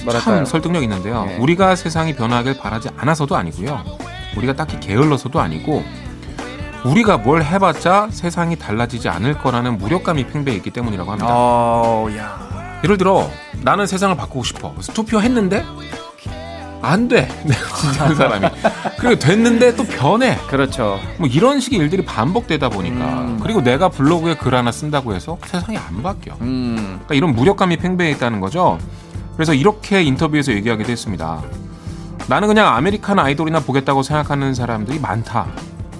[0.07, 0.37] 말할까요?
[0.37, 1.25] 참 설득력 있는데요.
[1.25, 1.37] 네.
[1.37, 3.83] 우리가 세상이 변하길 바라지 않아서도 아니고요.
[4.37, 5.83] 우리가 딱히 게을러서도 아니고
[6.83, 11.27] 우리가 뭘 해봤자 세상이 달라지지 않을 거라는 무력감이 팽배해 있기 때문이라고 합니다.
[11.29, 12.46] 어, 야.
[12.83, 13.29] 예를 들어
[13.61, 14.71] 나는 세상을 바꾸고 싶어.
[14.71, 15.65] 그래서 투표했는데
[16.81, 17.27] 안 돼.
[17.43, 18.47] 내가 진짜 그 사람이.
[18.99, 20.37] 그리고 됐는데 또 변해.
[20.47, 20.99] 그렇죠.
[21.17, 23.39] 뭐 이런 식의 일들이 반복되다 보니까 음.
[23.41, 26.35] 그리고 내가 블로그에 글 하나 쓴다고 해서 세상이 안 바뀌어.
[26.41, 26.75] 음.
[27.05, 28.77] 그러니까 이런 무력감이 팽배해 있다는 거죠.
[29.35, 31.41] 그래서 이렇게 인터뷰에서 얘기하기도 했습니다.
[32.27, 35.47] 나는 그냥 American Idol이나 보겠다고 생각하는 사람들이 많다.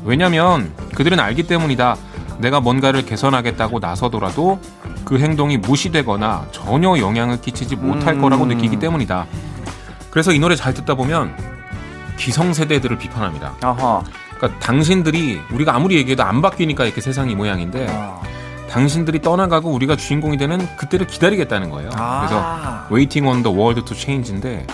[0.03, 1.95] 왜냐면 그들은 알기 때문이다.
[2.39, 4.59] 내가 뭔가를 개선하겠다고 나서더라도
[5.03, 8.21] 그 행동이 무시되거나 전혀 영향을 끼치지 못할 음.
[8.21, 9.25] 거라고 느끼기 때문이다.
[10.11, 11.35] 그래서 이 노래 잘 듣다 보면
[12.17, 13.53] 기성세대들을 비판합니다.
[13.61, 14.03] 아하.
[14.37, 18.19] 그러니까 당신들이 우리가 아무리 얘기해도 안 바뀌니까 이렇게 세상이 이 모양인데 아.
[18.69, 21.89] 당신들이 떠나가고 우리가 주인공이 되는 그때를 기다리겠다는 거예요.
[21.93, 22.19] 아.
[22.19, 24.67] 그래서 Waiting on the World to Change인데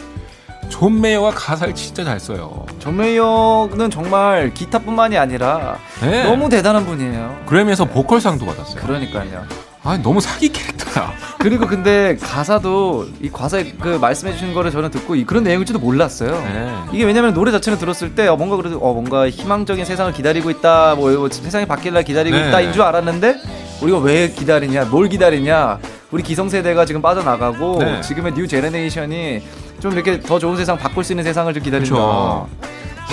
[0.73, 2.65] 존 메이어가 가사를 진짜 잘 써요.
[2.79, 6.23] 존 메이어는 정말 기타뿐만이 아니라 네.
[6.23, 7.43] 너무 대단한 분이에요.
[7.45, 8.81] 그래미에서 보컬상도 받았어요.
[8.81, 9.43] 그러니까요.
[9.83, 11.13] 아 너무 사기 캐릭터야.
[11.37, 16.31] 그리고 근데 가사도 이 가사에 그 말씀해 주신 거를 저는 듣고 이- 그런 내용일지도 몰랐어요.
[16.31, 16.73] 네.
[16.91, 20.95] 이게 왜냐면 노래 자체는 들었을 때 어, 뭔가 그래도 어, 뭔가 희망적인 세상을 기다리고 있다,
[20.95, 22.47] 뭐, 뭐 세상이 바뀔 날 기다리고 네.
[22.47, 23.35] 있다인 줄 알았는데
[23.83, 25.77] 우리가 왜 기다리냐, 뭘 기다리냐,
[26.09, 28.01] 우리 기성세대가 지금 빠져나가고 네.
[28.01, 29.43] 지금의 new generation이
[29.83, 31.93] 좀 이렇게 더 좋은 세상 바꿀 수 있는 세상을 좀 기다린다.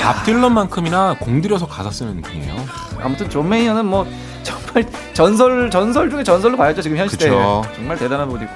[0.00, 2.54] 밥 딜런만큼이나 공들여서 가사 쓰는 분이에요.
[3.00, 4.06] 아무튼 존 메이어는 뭐
[4.44, 7.62] 정말 전설 전설 중에 전설로 봐야죠 지금 현 시대에 그쵸.
[7.74, 8.52] 정말 대단한 분이고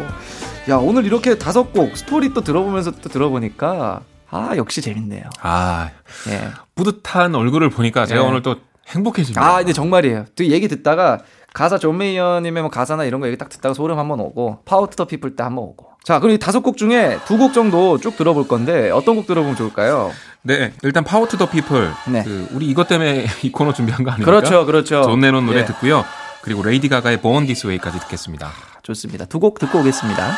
[0.68, 5.24] 야 오늘 이렇게 다섯 곡 스토리 또 들어보면서 또 들어보니까 아 역시 재밌네요.
[5.42, 5.90] 아
[6.28, 6.50] 예.
[6.76, 8.28] 뿌듯한 얼굴을 보니까 제가 네.
[8.28, 8.54] 오늘 또
[8.90, 9.44] 행복해집니다.
[9.44, 10.26] 아 근데 정말이에요.
[10.36, 11.18] 또 얘기 듣다가
[11.54, 14.96] 가사 존 메이어님의 뭐 가사나 이런 거 얘기 딱 듣다가 소름 한번 오고 Power to
[14.96, 15.86] the People 때 한번 오고.
[16.02, 19.56] 자 그럼 이 다섯 곡 중에 두 곡 정도 쭉 들어볼 건데 어떤 곡 들어보면
[19.56, 20.10] 좋을까요?
[20.42, 21.92] 네, 일단 to the People.
[22.12, 22.24] 네.
[22.24, 24.30] 그 우리 이것 때문에 이 코너 준비한 거 아닙니까?
[24.30, 25.02] 그렇죠, 그렇죠.
[25.04, 25.64] 존 레논 노래 예.
[25.64, 26.04] 듣고요.
[26.42, 28.50] 그리고 레이디 가가의 Born This Way까지 듣겠습니다.
[28.82, 29.24] 좋습니다.
[29.24, 30.32] 두 곡 듣고 오겠습니다.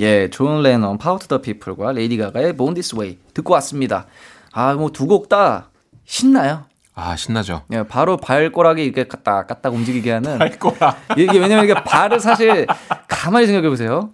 [0.00, 0.62] 예, 존
[0.98, 4.06] Power to the People과 레이디 가가의 Born This Way 듣고 왔습니다.
[4.52, 5.70] 아, 뭐 두 곡 다
[6.04, 6.64] 신나요.
[6.98, 7.62] 아 신나죠.
[7.72, 10.96] 예, 바로 발꼬락이 이렇게 까딱 까딱 움직이게 하는 할 거야.
[11.16, 12.66] 이게 왜냐면 이게 발을 사실
[13.06, 14.10] 가만히 생각해 보세요.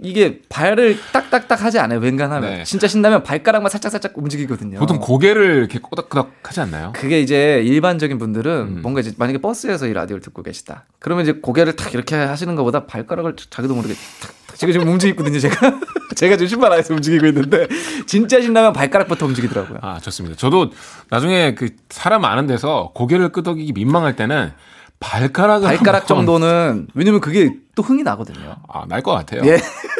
[0.00, 1.98] 이게 발을 딱딱딱 하지 않아요.
[1.98, 2.64] 웬간하면 네.
[2.64, 4.78] 진짜 신나면 발가락만 살짝 살짝 움직이거든요.
[4.78, 6.92] 보통 고개를 이렇게 꼬닥꼬닥 하지 않나요?
[6.94, 8.82] 그게 이제 일반적인 분들은 음.
[8.82, 10.84] 뭔가 이제 만약에 버스에서 이 라디오를 듣고 계시다.
[11.00, 15.38] 그러면 이제 고개를 탁 이렇게 하시는 것보다 발가락을 자기도 모르게 탁, 탁 지금 지금 움직이거든요.
[15.38, 15.54] 제가
[16.16, 17.66] 제가 지금 신발 안에서 움직이고 있는데
[18.06, 19.78] 진짜 신나면 발가락부터 움직이더라고요.
[19.82, 20.36] 아 좋습니다.
[20.36, 20.70] 저도
[21.10, 24.52] 나중에 그 사람 많은 데서 고개를 끄덕이기 민망할 때는
[25.00, 28.56] 발가락을 발가락 정도는 왜냐면 그게 또 흥이 나거든요.
[28.68, 29.42] 아, 날 것 같아요.
[29.44, 29.58] 예.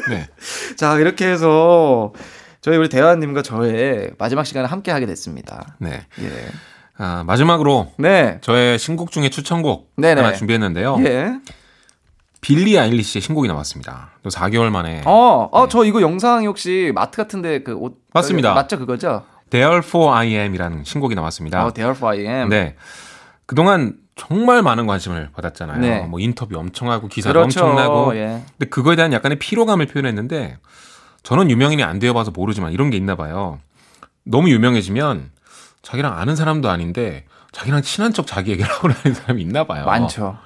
[0.09, 0.29] 네.
[0.77, 2.13] 자 이렇게 해서
[2.61, 5.77] 저희 우리 대화님과 저의 마지막 시간을 함께 하게 됐습니다.
[5.79, 6.07] 네.
[6.21, 6.31] 예.
[6.97, 8.39] 아, 마지막으로 네.
[8.41, 10.21] 저의 신곡 중에 추천곡 네네.
[10.23, 10.97] 하나 준비했는데요.
[11.01, 11.33] 예.
[12.45, 14.11] 빌리 아일리시의 신곡이 나왔습니다.
[14.23, 17.97] 또 4개월 만에 어, 어, 저 이거 영상이 혹시 마트 같은데 그 옷.
[18.13, 18.53] 맞습니다.
[18.53, 19.25] 맞죠, 그거죠?
[19.49, 21.65] There for I Am이라는 신곡이 나왔습니다.
[21.65, 22.51] 어, Dare for I am.
[22.51, 22.77] 네.
[23.47, 25.79] 그동안 정말 많은 관심을 받았잖아요.
[25.81, 26.01] 네.
[26.03, 27.65] 뭐 인터뷰 엄청 하고 기사도 그렇죠.
[27.65, 28.15] 엄청나고.
[28.17, 28.43] 예.
[28.59, 30.59] 근데 그거에 대한 약간의 피로감을 표현했는데
[31.23, 33.59] 저는 유명인이 안 되어봐서 모르지만 이런 게 있나 봐요.
[34.23, 35.31] 너무 유명해지면
[35.81, 39.87] 자기랑 아는 사람도 아닌데 자기랑 친한 척 자기 얘기를 하고 다니는 사람이 있나 봐요.
[39.87, 40.37] 많죠.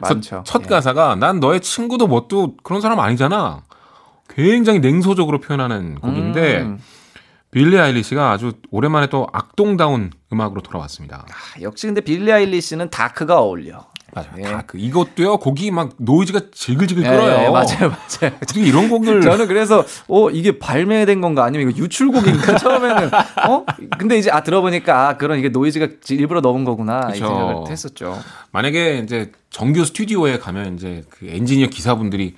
[0.00, 0.42] 많죠.
[0.46, 0.66] 첫 예.
[0.66, 3.62] 가사가 난 너의 친구도 뭣도 그런 사람 아니잖아.
[4.28, 6.78] 굉장히 냉소적으로 표현하는 곡인데 음.
[7.50, 11.26] 빌리 아일리시가 아주 오랜만에 또 악동다운 음악으로 돌아왔습니다.
[11.28, 13.89] 아, 역시 근데 빌리 아일리시는 다크가 어울려.
[14.12, 14.30] 맞아요.
[14.38, 14.42] 예.
[14.42, 15.38] 다그 이것도요.
[15.38, 17.44] 곡이 막 노이즈가 질글질글 예, 끌어요.
[17.44, 18.34] 예, 맞아요, 맞아요.
[18.42, 23.10] 어떻게 이런 곡을 저는 그래서 어 이게 발매된 건가 아니면 이거 유출곡인가 처음에는
[23.48, 23.64] 어
[23.98, 27.26] 근데 이제 아 들어보니까 아 그런 이게 노이즈가 일부러 넣은 거구나 이 그쵸.
[27.26, 28.18] 생각을 했었죠.
[28.52, 32.34] 만약에 이제 정규 스튜디오에 가면 이제 그 엔지니어 기사분들이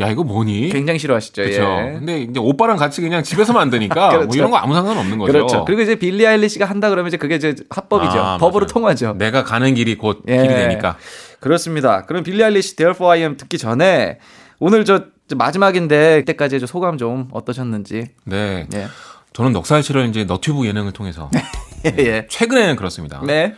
[0.00, 0.68] 야 이거 뭐니?
[0.68, 1.42] 굉장히 싫어하시죠.
[1.42, 1.60] 그렇죠.
[1.62, 1.92] 예.
[1.98, 4.26] 근데 이제 오빠랑 같이 그냥 집에서 만드니까 그렇죠.
[4.26, 5.32] 뭐 이런 거 아무 상관 없는 거죠.
[5.32, 5.64] 그렇죠.
[5.64, 8.18] 그리고 이제 빌리 아일리시가 한다 그러면 이제 그게 이제 합법이죠.
[8.18, 8.72] 아, 법으로 맞아요.
[8.72, 9.14] 통하죠.
[9.18, 10.36] 내가 가는 길이 곧 예.
[10.36, 10.96] 길이 되니까.
[11.40, 12.02] 그렇습니다.
[12.02, 14.18] 그럼 빌리 아일리시 Dare for I am 듣기 전에
[14.60, 18.06] 오늘 저, 저 마지막인데 그때까지의 저 소감 좀 어떠셨는지.
[18.24, 18.66] 네.
[18.74, 18.86] 예.
[19.32, 21.28] 저는 넉살 실을 이제 너튜브 예능을 통해서
[21.86, 21.94] 예.
[21.98, 22.26] 예.
[22.30, 23.20] 최근에는 그렇습니다.
[23.24, 23.54] 네.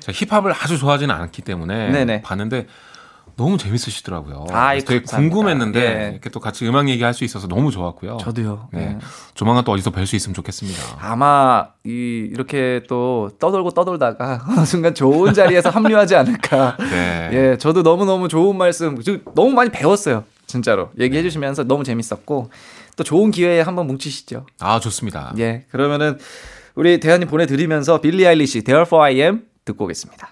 [0.00, 2.22] 제가 힙합을 아주 좋아하지는 않기 때문에 네네.
[2.22, 2.66] 봤는데
[3.36, 4.46] 너무 재밌으시더라고요.
[4.50, 5.34] 아이, 그래서 되게 감사합니다.
[5.34, 6.10] 궁금했는데 예.
[6.12, 8.18] 이렇게 또 같이 음악 얘기할 수 있어서 너무 좋았고요.
[8.18, 8.68] 저도요.
[8.72, 8.80] 네.
[8.80, 8.98] 예.
[9.34, 10.98] 조만간 또 어디서 뵐 수 있으면 좋겠습니다.
[11.00, 16.76] 아마 이 이렇게 또 떠돌고 떠돌다가 어느 순간 좋은 자리에서 합류하지 않을까.
[16.90, 17.30] 네.
[17.32, 20.24] 예, 저도 너무 너무 좋은 말씀, 저 너무 많이 배웠어요.
[20.46, 22.50] 진짜로 얘기해 주시면서 너무 재밌었고
[22.96, 24.46] 또 좋은 기회에 한번 뭉치시죠.
[24.60, 25.32] 아 좋습니다.
[25.38, 26.18] 예, 그러면은
[26.76, 30.30] 우리 대현님 보내드리면서 빌리 아일리시 Dare for I am 듣고 오겠습니다.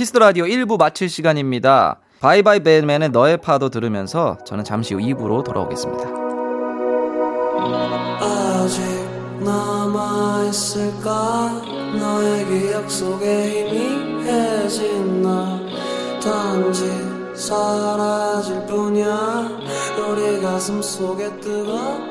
[0.00, 1.98] Kiss the Radio 1부 마칠 시간입니다.
[2.20, 6.08] Bye Bye Badman의 너의 파도 들으면서 저는 잠시 후 2부로 돌아오겠습니다.
[8.18, 8.80] 아직
[9.44, 11.52] 남아 있을까
[11.98, 15.60] 너의 기억 속에 희미해진 나
[16.24, 16.86] 단지
[17.34, 19.50] 사라질 뿐이야
[19.98, 22.09] 우리 가슴 속에 뜨거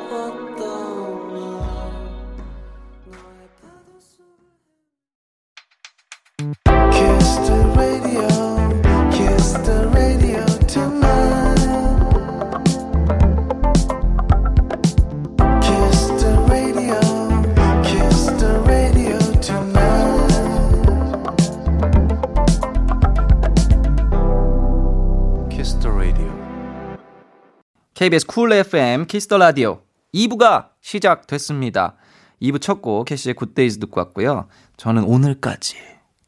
[28.00, 29.82] KBS Cool FM Kiss the Radio
[30.16, 31.96] 2부가 시작됐습니다.
[32.42, 34.48] 2부 첫 곡 캐시의 Good Days 듣고 왔고요.
[34.78, 35.76] 저는 오늘까지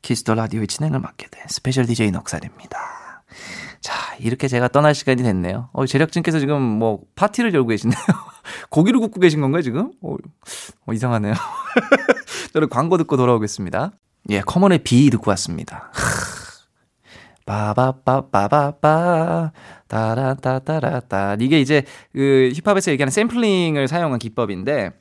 [0.01, 3.23] Kiss the Radio의 진행을 맡게 된 special DJ 넉살입니다.
[3.79, 5.69] 자, 이렇게 제가 떠날 시간이 됐네요.
[5.71, 7.97] 어, 제작진께서 지금 뭐 파티를 열고 계시네요.
[8.69, 9.93] 고기를 굽고 계신 건가요, 지금?
[10.01, 10.17] 어,
[10.87, 11.35] 어, 이상하네요.
[12.51, 13.93] 저는 광고 듣고 돌아오겠습니다.
[14.31, 15.89] 예, 커먼의 Be 듣고 왔습니다.
[17.45, 18.81] 빠바빠빠바빠
[19.87, 24.91] 따라따따라따 이게 이제 그 힙합에서 얘기하는 샘플링을 사용한 기법인데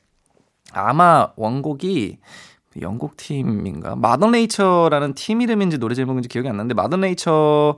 [0.73, 2.17] 아마 원곡이
[2.81, 7.77] 영국 팀인가 마더네이처라는 팀 이름인지 노래 제목인지 기억이 안 나는데 마더네이처의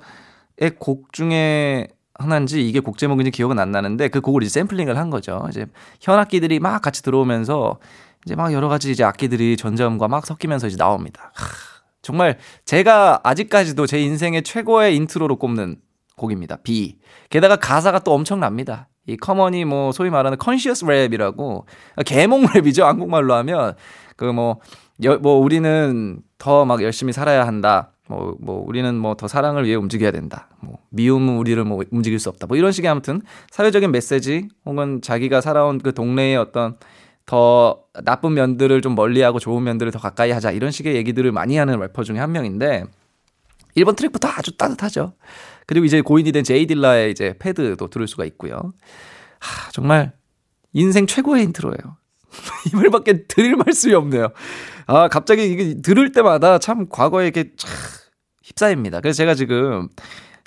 [0.79, 5.45] 곡 중에 하나인지 이게 곡 제목인지 기억은 안 나는데 그 곡을 이제 샘플링을 한 거죠.
[5.49, 5.65] 이제
[6.01, 7.79] 현악기들이 막 같이 들어오면서
[8.25, 11.31] 이제 막 여러 가지 이제 악기들이 전자음과 막 섞이면서 이제 나옵니다.
[11.33, 11.72] 하,
[12.03, 15.77] 정말 제가 아직까지도 제 인생의 최고의 intro로 꼽는
[16.17, 16.57] 곡입니다.
[16.57, 16.99] Be.
[17.31, 18.89] 게다가 가사가 또 엄청납니다.
[19.07, 21.63] 이 커먼이 뭐 소위 말하는 conscious 랩이라고
[22.05, 22.83] 계몽 랩이죠.
[22.83, 23.73] 한국말로 하면
[24.15, 24.59] 그뭐뭐
[25.41, 27.89] 우리는 더 막 열심히 살아야 한다.
[28.09, 30.49] 뭐, 뭐, 우리는 뭐 더 사랑을 위해 움직여야 된다.
[30.61, 32.47] 뭐, 미움은 우리를 뭐 움직일 수 없다.
[32.47, 36.75] 뭐 이런 식의 아무튼 사회적인 메시지 혹은 자기가 살아온 그 동네의 어떤
[37.25, 40.51] 더 나쁜 면들을 좀 멀리하고 좋은 면들을 더 가까이 하자.
[40.51, 42.85] 이런 식의 얘기들을 많이 하는 래퍼 중에 한 명인데
[43.77, 45.13] 1번 트랙부터 아주 따뜻하죠.
[45.65, 48.73] 그리고 이제 고인이 된 제이 딜라의 이제 패드도 들을 수가 있고요.
[49.39, 50.13] 하, 정말
[50.73, 51.97] 인생 최고의 인트로예요.
[52.71, 54.29] 이 말밖에 드릴 말씀이 없네요.
[54.87, 57.71] 아, 갑자기 이게 들을 때마다 참 과거에 이렇게 참
[58.43, 58.99] 휩싸입니다.
[58.99, 59.87] 그래서 제가 지금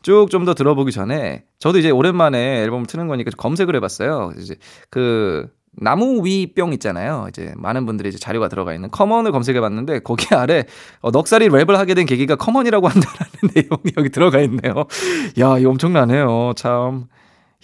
[0.03, 4.33] 쭉 좀 더 들어보기 전에 저도 이제 오랜만에 앨범을 트는 거니까 검색을 해봤어요.
[4.39, 4.57] 이제
[4.91, 7.27] 그 나무 위병 있잖아요.
[7.29, 10.65] 이제 많은 분들이 이제 자료가 들어가 있는 커먼을 검색해 봤는데 거기 아래
[11.01, 14.85] 어, 넉살이 랩을 하게 된 계기가 커먼이라고 한다라는 내용이 여기 들어가 있네요.
[15.39, 16.55] 야, 이거 엄청나네요.
[16.57, 17.07] 참.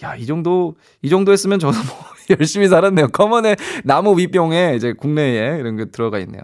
[0.03, 1.97] 야, 이 정도, 이 정도 했으면 저도 뭐
[2.37, 3.09] 열심히 살았네요.
[3.09, 6.41] 커먼의 나무 위병에 이제 국내에 이런 게 들어가 있네요.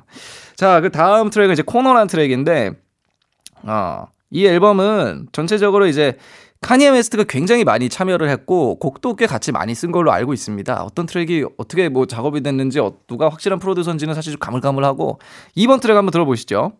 [0.56, 2.72] 자, 그 다음 트랙은 이제 Corner란 트랙인데,
[3.64, 6.18] 어, 이 앨범은 전체적으로 이제
[6.62, 10.84] 카니에 웨스트가 굉장히 많이 참여를 했고 곡도 꽤 같이 많이 쓴 걸로 알고 있습니다.
[10.84, 15.20] 어떤 트랙이 어떻게 뭐 작업이 됐는지 어, 누가 확실한 프로듀서인지는 사실 좀 가물가물하고
[15.56, 16.74] 이번 트랙 한번 들어보시죠.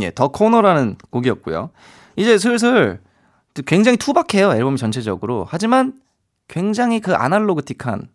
[0.00, 1.70] 예, 더 코너라는 곡이었고요.
[2.20, 3.00] 이제 슬슬
[3.66, 5.46] 굉장히 투박해요 앨범 전체적으로.
[5.48, 5.94] 하지만
[6.48, 8.08] 굉장히 그 아날로그틱한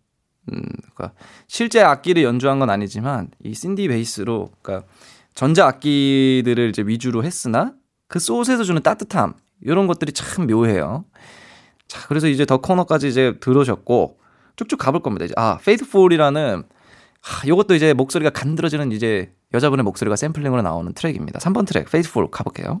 [0.52, 0.62] 음,
[0.94, 1.12] 그러니까
[1.48, 4.86] 실제 악기를 연주한 건 아니지만 이 신디 베이스로 그러니까
[5.34, 7.72] 전자 악기들을 이제 위주로 했으나
[8.06, 11.04] 그 소스에서 주는 따뜻함 이런 것들이 참 묘해요.
[11.88, 14.18] 자, 그래서 이제 더 코너까지 이제 들으셨고
[14.54, 15.24] 쭉쭉 가볼 겁니다.
[15.24, 16.62] 이제 아, Faithful이라는
[17.22, 21.40] 하, 요것도 이제 목소리가 간드러지는 이제 여자분의 목소리가 샘플링으로 나오는 트랙입니다.
[21.40, 22.80] 3번 트랙 Faithful 가볼게요.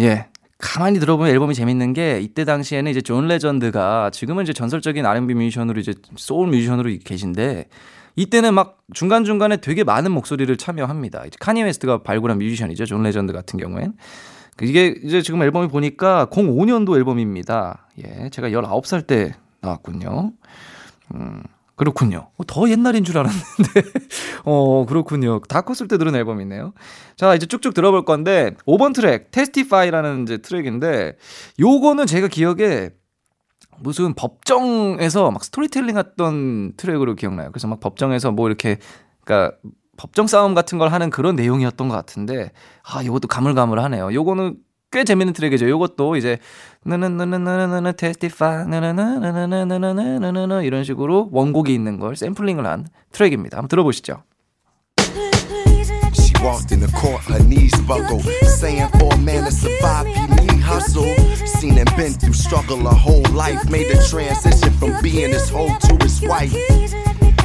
[0.00, 0.26] 예.
[0.58, 5.80] 가만히 들어보면 앨범이 재밌는 게 이때 당시에는 이제 존 레전드가 지금은 이제 전설적인 R&B 뮤지션으로
[5.80, 7.68] 이제 소울 뮤지션으로 계신데
[8.16, 11.24] 이때는 막 중간중간에 되게 많은 목소리를 참여합니다.
[11.26, 12.84] 이제 카니 웨스트가 발굴한 뮤지션이죠.
[12.84, 13.94] 존 레전드 같은 경우엔.
[14.62, 17.88] 이게 이제 지금 앨범이 보니까 05년도 앨범입니다.
[18.04, 18.28] 예.
[18.28, 19.32] 제가 19살 때
[19.62, 20.32] 나왔군요.
[21.14, 21.42] 음.
[21.80, 22.28] 그렇군요.
[22.36, 23.82] 어, 더 옛날인 줄 알았는데.
[24.44, 25.40] 어, 그렇군요.
[25.48, 26.74] 다 컸을 때 들은 앨범이네요.
[27.16, 31.16] 자, 이제 쭉쭉 들어볼 건데, 5번 트랙, Testify라는 이제 트랙인데,
[31.58, 32.90] 요거는 제가 기억에
[33.78, 37.50] 무슨 법정에서 막 스토리텔링 했던 트랙으로 기억나요.
[37.50, 38.76] 그래서 막 법정에서 뭐 이렇게
[39.24, 39.56] 그러니까
[39.96, 42.52] 법정 싸움 같은 걸 하는 그런 내용이었던 것 같은데
[42.82, 44.12] 아 요것도 가물가물하네요.
[44.12, 44.56] 요거는
[44.92, 45.68] 꽤 재밌는 트랙이죠.
[45.68, 46.38] 요것도 이제
[46.84, 53.56] 나나나나나나나 Testify 나나나나나나나나나나 이런 식으로 원곡이 있는 걸 샘플링을 한 트랙입니다.
[53.58, 54.24] 한번 들어보시죠.
[56.12, 58.26] She walked in the court, her knees buckled,
[58.58, 61.14] saying for a man to survive, he need hustle.
[61.46, 65.70] Seen and been through struggle her whole life, made the transition from being his hoe
[65.86, 66.50] to his wife.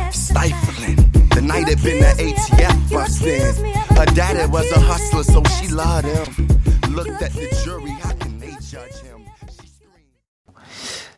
[0.10, 0.98] Stifling.
[1.36, 3.70] The night had been the ATF busting.
[3.96, 6.26] Her daddy was a hustler, so she loved him.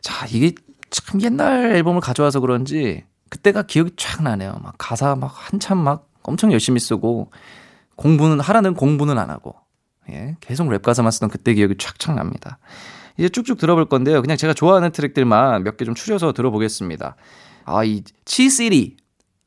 [0.00, 0.52] 자, 이게
[0.90, 4.58] 참 옛날 앨범을 가져와서 그런지 그때가 기억이 쫙 나네요.
[4.62, 7.30] 막 가사 막 한참 막 엄청 열심히 쓰고
[7.96, 9.54] 공부는 하라는 공부는 안 하고
[10.10, 12.58] 예, 계속 랩 가사만 쓰던 그때 기억이 쫙쫙 납니다.
[13.18, 14.22] 이제 쭉쭉 들어볼 건데요.
[14.22, 17.16] 그냥 제가 좋아하는 트랙들만 몇 개 좀 추려서 들어보겠습니다.
[17.64, 18.96] 아, 이 Chi-City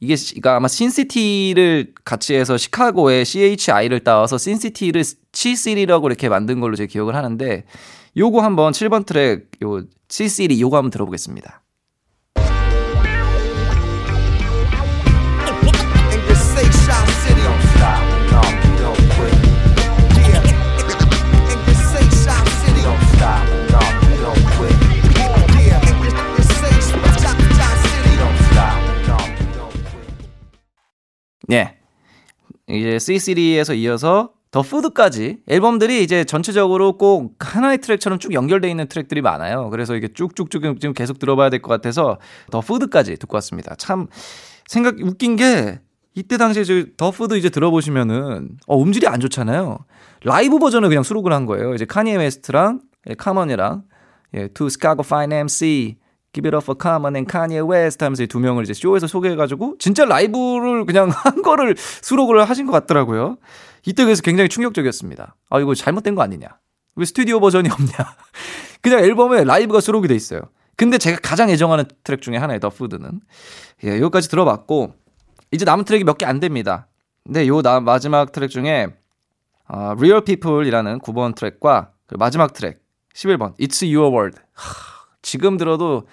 [0.01, 6.27] 이게 시- 이거 아마 Sin City를 같이 해서 시카고에 CHI를 따와서 Sin City를 Chi-City라고 이렇게
[6.27, 7.63] 만든 걸로 제 기억을 하는데
[8.17, 11.60] 요거 한번 7번 트랙 요 치시리 요거 한번 들어보겠습니다.
[31.51, 31.75] 예.
[32.67, 39.21] 이제 C3에서 이어서 더 푸드까지 앨범들이 이제 전체적으로 꼭 하나의 트랙처럼 쭉 연결되어 있는 트랙들이
[39.21, 39.69] 많아요.
[39.69, 42.17] 그래서 이게 쭉쭉쭉 지금 계속 들어봐야 될 것 같아서
[42.51, 43.75] The Food까지 듣고 왔습니다.
[43.75, 44.07] 참
[44.67, 45.79] 생각 웃긴 게
[46.15, 49.79] 이때 당시에 저 The Food 이제 들어보시면은 어, 음질이 안 좋잖아요.
[50.23, 51.73] 라이브 버전을 그냥 수록을 한 거예요.
[51.73, 53.83] 이제 카니에 웨스트랑 예, 커먼이랑
[54.33, 55.95] 예, Two Chicago Fine MC
[56.33, 59.75] Give it up for Common and Kanye West 하면서 이 두 명을 이제 쇼에서 소개해가지고
[59.79, 63.37] 진짜 라이브를 그냥 한 거를 수록을 하신 것 같더라고요.
[63.85, 65.35] 이때 그래서 굉장히 충격적이었습니다.
[65.49, 66.47] 아 이거 잘못된 거 아니냐?
[66.95, 67.89] 왜 스튜디오 버전이 없냐?
[68.81, 70.41] 그냥 앨범에 라이브가 수록이 돼 있어요.
[70.77, 72.59] 근데 제가 가장 애정하는 트랙 중에 하나예요.
[72.59, 73.19] The Food는.
[73.83, 74.93] 예, 여기까지 들어봤고
[75.51, 76.87] 이제 남은 트랙이 몇 개 안 됩니다.
[77.25, 78.87] 근데 요 나, 마지막 트랙 중에
[79.67, 82.79] 아, Real People이라는 9번 트랙과 그 마지막 트랙
[83.15, 84.39] 11번 It's Your World.
[84.53, 84.90] 하,
[85.21, 86.07] 지금 들어도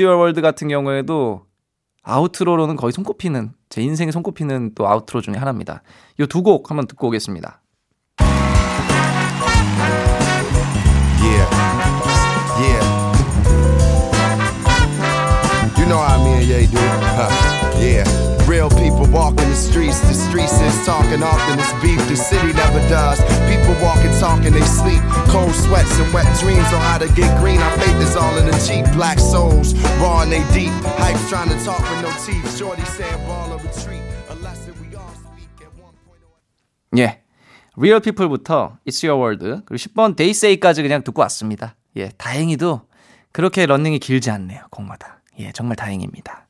[0.00, 1.46] Your World 같은 경우에도
[2.02, 5.82] 아우트로로는 거의 손꼽히는 제 인생에 손꼽히는 또 아우트로 중에 하나입니다.
[6.18, 7.60] 이 두 곡 한번 듣고 오겠습니다.
[19.98, 20.08] Streets.
[20.08, 21.58] The streets is talking often.
[21.58, 22.00] It's beef.
[22.08, 23.18] The city never does.
[23.50, 25.02] People walking, talking, they sleep.
[25.28, 27.58] Cold sweats and wet dreams on how to get green.
[27.58, 28.86] Our faith is all in the cheap.
[28.94, 30.72] Black souls, raw and they deep.
[30.98, 32.46] Hype's trying to talk with no teeth.
[32.56, 34.02] Shorty saying ball or retreat.
[34.30, 36.22] A lesson we all speak at one point.
[36.96, 37.20] 예.
[37.76, 41.76] Real People부터 It's Your World 그리고 10번 They Say까지 그냥 듣고 왔습니다.
[41.96, 42.82] 예, 다행히도
[43.32, 44.64] 그렇게 런닝이 길지 않네요.
[44.70, 45.20] 곡마다.
[45.38, 46.48] 예, 정말 다행입니다.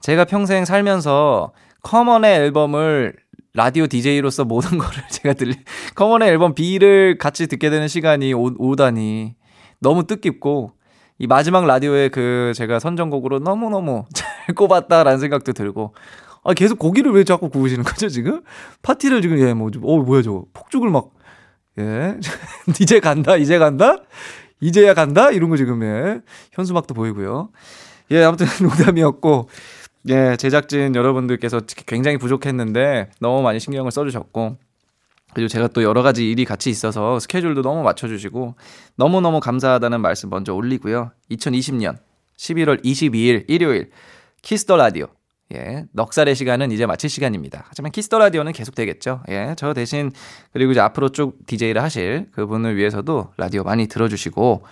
[0.00, 1.52] 제가 평생 살면서
[1.82, 3.14] 커먼의 앨범을
[3.54, 5.54] 라디오 DJ로서 모든 거를 제가 들리
[5.94, 9.34] 커먼의 앨범 B를 같이 듣게 되는 시간이 오, 오다니
[9.80, 10.72] 너무 뜻깊고
[11.18, 15.94] 이 마지막 라디오에 그 제가 선정곡으로 너무너무 잘 꼽았다라는 생각도 들고
[16.42, 18.42] 아, 계속 고기를 왜 자꾸 구우시는 거죠, 지금?
[18.80, 20.46] 파티를 지금, 예, 뭐, 좀, 어, 뭐야, 저거.
[20.54, 21.10] 폭죽을 막,
[21.78, 22.16] 예.
[22.80, 23.98] 이제 간다, 이제 간다?
[24.58, 25.30] 이제야 간다?
[25.30, 26.20] 이런 거 지금, 예.
[26.52, 27.50] 현수막도 보이고요.
[28.12, 29.50] 예, 아무튼 농담이었고,
[30.08, 34.56] 예, 제작진 여러분들께서 굉장히 부족했는데, 너무 많이 신경을 써주셨고,
[35.34, 38.54] 그리고 제가 또 여러 가지 일이 같이 있어서 스케줄도 너무 맞춰주시고,
[38.96, 41.10] 너무너무 감사하다는 말씀 먼저 올리고요.
[41.30, 41.98] 2020년
[42.38, 43.90] 11월 22일 일요일,
[44.42, 45.08] Kiss the Radio.
[45.52, 47.64] 예, 넉살의 시간은 이제 마칠 시간입니다.
[47.68, 49.22] 하지만 Kiss the Radio는 계속 되겠죠.
[49.28, 50.12] 예, 저 대신
[50.52, 54.62] 그리고 이제 앞으로 쭉 DJ를 하실 그분을 위해서도 라디오 많이 들어주시고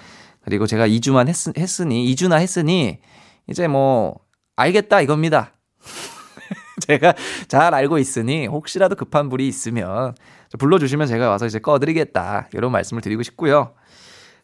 [0.43, 3.01] 그리고 제가 2주만 했, 했으니 2주나 했으니
[3.49, 4.21] 이제 뭐
[4.59, 5.53] 알겠다 이겁니다.
[6.87, 7.15] 제가
[7.47, 10.15] 잘 알고 있으니 혹시라도 급한 불이 있으면
[10.59, 13.75] 불러주시면 제가 와서 이제 꺼드리겠다 이런 말씀을 드리고 싶고요.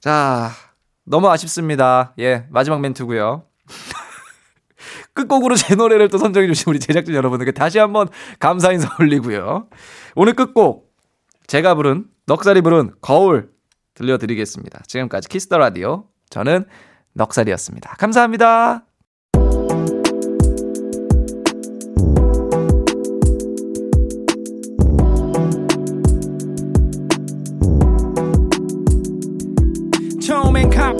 [0.01, 0.51] 자,
[1.05, 2.15] 너무 아쉽습니다.
[2.19, 3.45] 예, 마지막 멘트고요.
[5.15, 8.09] 끝곡으로 제 노래를 또 선정해 주신 우리 제작진 여러분들께 다시 한번
[8.39, 9.69] 감사 인사 올리고요.
[10.15, 10.93] 오늘 끝곡
[11.47, 13.51] 제가 부른 넉살이 부른 거울
[13.95, 14.83] 들려드리겠습니다.
[14.87, 16.65] 지금까지 Kiss the Radio 저는
[17.15, 17.97] 넉살이었습니다.
[17.99, 18.93] 감사합니다.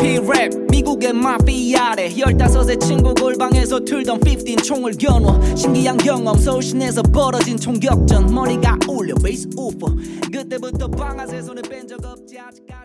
[0.05, 2.19] 카피랩 랩 미국의 마피아래.
[2.19, 6.39] 열다섯의 친구 골방에서 틀던 15 총을 겨누어 신기한 경험.
[6.39, 8.35] 서울 시내에서 벌어진 총격전.
[8.35, 9.89] 머리가 울려 베이스 우퍼.
[10.31, 12.84] 그때부터 방아쇠 손에 뺀 적 없지 아직까지도